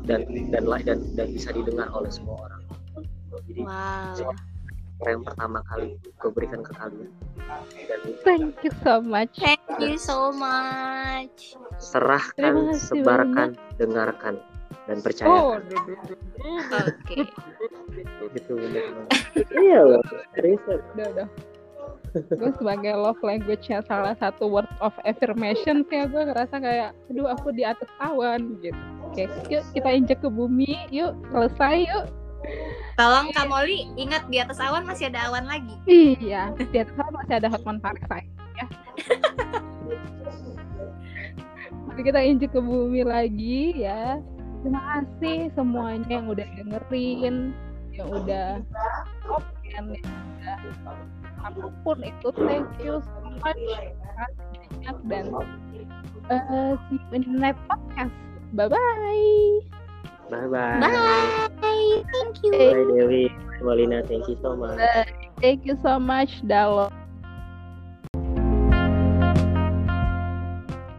[0.05, 2.63] Dan dan dan dan bisa didengar oleh semua orang.
[3.49, 4.31] Jadi wow.
[5.09, 7.11] yang pertama kali gue berikan ke kalian.
[7.89, 9.33] Dan thank you so much.
[9.41, 11.57] Thank you so much.
[11.81, 13.77] Serahkan sebarkan banyak.
[13.81, 14.35] dengarkan
[14.85, 15.33] dan percaya.
[15.33, 16.93] Oh, oke.
[17.09, 17.25] Okay.
[18.35, 18.85] gitu benar
[19.55, 20.03] iya loh
[20.35, 21.29] serius udah udah
[22.15, 27.51] gue sebagai love language-nya salah satu word of affirmation sih gue ngerasa kayak aduh aku
[27.51, 32.07] di atas awan gitu oke yuk kita injek ke bumi yuk selesai yuk
[32.95, 35.75] Tolong Kak Molly ingat di atas awan masih ada awan lagi.
[35.89, 38.67] Iya, di atas awan masih ada Hotman Paris ya.
[41.89, 44.21] Jadi kita injek ke bumi lagi ya.
[44.63, 47.57] Terima kasih semuanya yang udah dengerin,
[47.97, 48.61] yang udah
[49.25, 50.57] komen, yang udah
[51.45, 53.61] apa pun itu thank you so much.
[54.81, 55.25] Banyak dan
[56.33, 58.15] uh, see you in the next podcast.
[58.57, 58.81] Bye bye
[60.49, 60.81] bye.
[60.81, 60.99] Bye
[61.61, 62.53] bye thank you.
[62.57, 63.25] Bye Dewi.
[63.61, 64.03] Molina.
[64.05, 64.81] Thank you so much.
[65.41, 66.89] Thank you so much Dalo